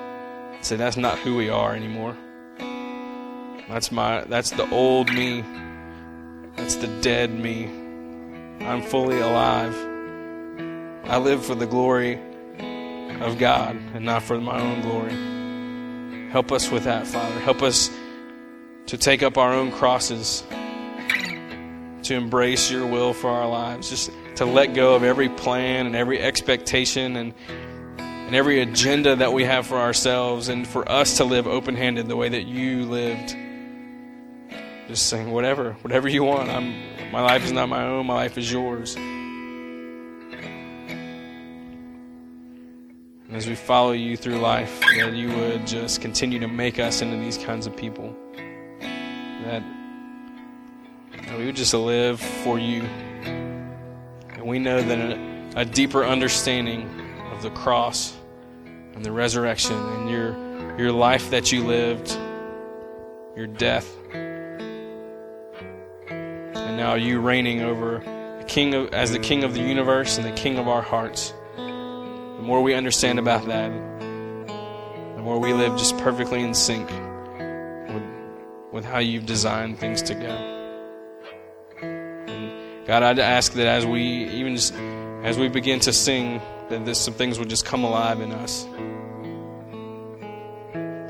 Say, 0.61 0.75
that's 0.75 0.97
not 0.97 1.17
who 1.17 1.35
we 1.35 1.49
are 1.49 1.75
anymore. 1.75 2.15
That's 3.67 3.91
my 3.91 4.21
that's 4.25 4.51
the 4.51 4.69
old 4.69 5.11
me. 5.11 5.43
That's 6.57 6.75
the 6.75 6.87
dead 7.01 7.31
me. 7.31 7.65
I'm 8.59 8.83
fully 8.83 9.19
alive. 9.19 9.75
I 11.05 11.17
live 11.17 11.43
for 11.43 11.55
the 11.55 11.65
glory 11.65 12.19
of 13.23 13.37
God 13.37 13.75
and 13.93 14.05
not 14.05 14.23
for 14.23 14.39
my 14.39 14.59
own 14.59 14.81
glory. 14.81 16.29
Help 16.31 16.51
us 16.51 16.69
with 16.69 16.83
that, 16.83 17.07
Father. 17.07 17.39
Help 17.39 17.61
us 17.61 17.89
to 18.87 18.97
take 18.97 19.23
up 19.23 19.37
our 19.37 19.53
own 19.53 19.71
crosses, 19.71 20.43
to 22.03 22.15
embrace 22.15 22.69
your 22.69 22.85
will 22.85 23.13
for 23.13 23.29
our 23.29 23.47
lives, 23.47 23.89
just 23.89 24.11
to 24.35 24.45
let 24.45 24.73
go 24.73 24.95
of 24.95 25.03
every 25.03 25.29
plan 25.29 25.85
and 25.85 25.95
every 25.95 26.19
expectation 26.19 27.15
and 27.15 27.33
and 27.97 28.35
every 28.39 28.61
agenda 28.61 29.15
that 29.17 29.33
we 29.33 29.43
have 29.43 29.67
for 29.67 29.77
ourselves 29.77 30.47
and 30.47 30.65
for 30.65 30.89
us 30.89 31.17
to 31.17 31.25
live 31.25 31.45
open-handed 31.45 32.07
the 32.07 32.15
way 32.15 32.29
that 32.29 32.43
you 32.43 32.85
lived. 32.85 33.35
Just 34.87 35.07
saying 35.07 35.29
whatever, 35.29 35.73
whatever 35.81 36.07
you 36.07 36.23
want. 36.23 36.49
I'm 36.49 37.11
my 37.11 37.21
life 37.21 37.43
is 37.45 37.51
not 37.51 37.69
my 37.69 37.85
own, 37.85 38.07
my 38.07 38.15
life 38.15 38.37
is 38.37 38.51
yours. 38.51 38.95
As 43.33 43.47
we 43.47 43.55
follow 43.55 43.93
you 43.93 44.15
through 44.15 44.37
life, 44.37 44.79
that 44.95 45.13
you 45.15 45.27
would 45.29 45.65
just 45.65 46.01
continue 46.01 46.37
to 46.37 46.47
make 46.47 46.77
us 46.77 47.01
into 47.01 47.17
these 47.17 47.35
kinds 47.35 47.65
of 47.65 47.75
people. 47.75 48.15
That, 48.79 49.63
that 51.11 51.39
we 51.39 51.47
would 51.47 51.55
just 51.55 51.73
live 51.73 52.19
for 52.19 52.59
you. 52.59 52.83
And 53.23 54.43
we 54.43 54.59
know 54.59 54.79
that 54.83 54.99
a, 54.99 55.61
a 55.61 55.65
deeper 55.65 56.05
understanding 56.05 56.87
of 57.31 57.41
the 57.41 57.49
cross 57.49 58.15
and 58.65 59.03
the 59.03 59.11
resurrection 59.11 59.77
and 59.77 60.11
your, 60.11 60.77
your 60.77 60.91
life 60.91 61.31
that 61.31 61.51
you 61.51 61.63
lived, 61.63 62.15
your 63.35 63.47
death, 63.47 63.91
and 66.11 66.77
now 66.77 66.93
you 66.93 67.19
reigning 67.19 67.61
over 67.61 67.97
the 68.37 68.45
king 68.47 68.75
of, 68.75 68.93
as 68.93 69.11
the 69.11 69.17
king 69.17 69.43
of 69.43 69.55
the 69.55 69.61
universe 69.61 70.19
and 70.19 70.25
the 70.27 70.31
king 70.33 70.59
of 70.59 70.67
our 70.67 70.83
hearts. 70.83 71.33
The 72.43 72.47
more 72.47 72.61
we 72.61 72.73
understand 72.73 73.19
about 73.19 73.45
that, 73.45 73.71
the 75.15 75.21
more 75.21 75.39
we 75.39 75.53
live 75.53 75.77
just 75.77 75.97
perfectly 75.99 76.43
in 76.43 76.53
sync 76.53 76.89
with, 76.89 78.03
with 78.73 78.83
how 78.83 78.99
you've 78.99 79.25
designed 79.25 79.79
things 79.79 80.01
to 80.01 80.13
go. 80.13 80.27
And 81.81 82.85
God, 82.85 83.01
I'd 83.01 83.19
ask 83.19 83.53
that 83.53 83.65
as 83.65 83.85
we 83.85 84.25
even 84.25 84.57
just, 84.57 84.73
as 85.23 85.37
we 85.37 85.47
begin 85.47 85.79
to 85.79 85.93
sing, 85.93 86.41
that 86.67 86.83
this, 86.83 86.99
some 86.99 87.13
things 87.13 87.39
would 87.39 87.49
just 87.49 87.63
come 87.63 87.85
alive 87.85 88.19
in 88.19 88.33
us. 88.33 88.65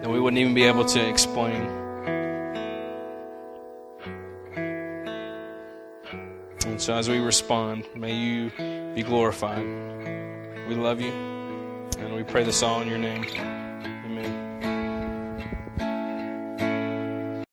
That 0.04 0.12
we 0.12 0.20
wouldn't 0.20 0.40
even 0.40 0.54
be 0.54 0.66
able 0.66 0.86
to 0.86 1.04
explain. 1.10 1.64
And 6.68 6.80
so 6.80 6.94
as 6.94 7.10
we 7.10 7.18
respond, 7.18 7.88
may 7.96 8.16
you 8.16 8.52
be 8.94 9.02
glorified. 9.02 10.22
We 10.68 10.76
love 10.76 11.02
you, 11.02 11.12
and 12.00 12.16
we 12.16 12.24
pray 12.24 12.44
this 12.44 12.64
all 12.64 12.82
in 12.82 12.88
your 12.88 12.98
name. 12.98 13.26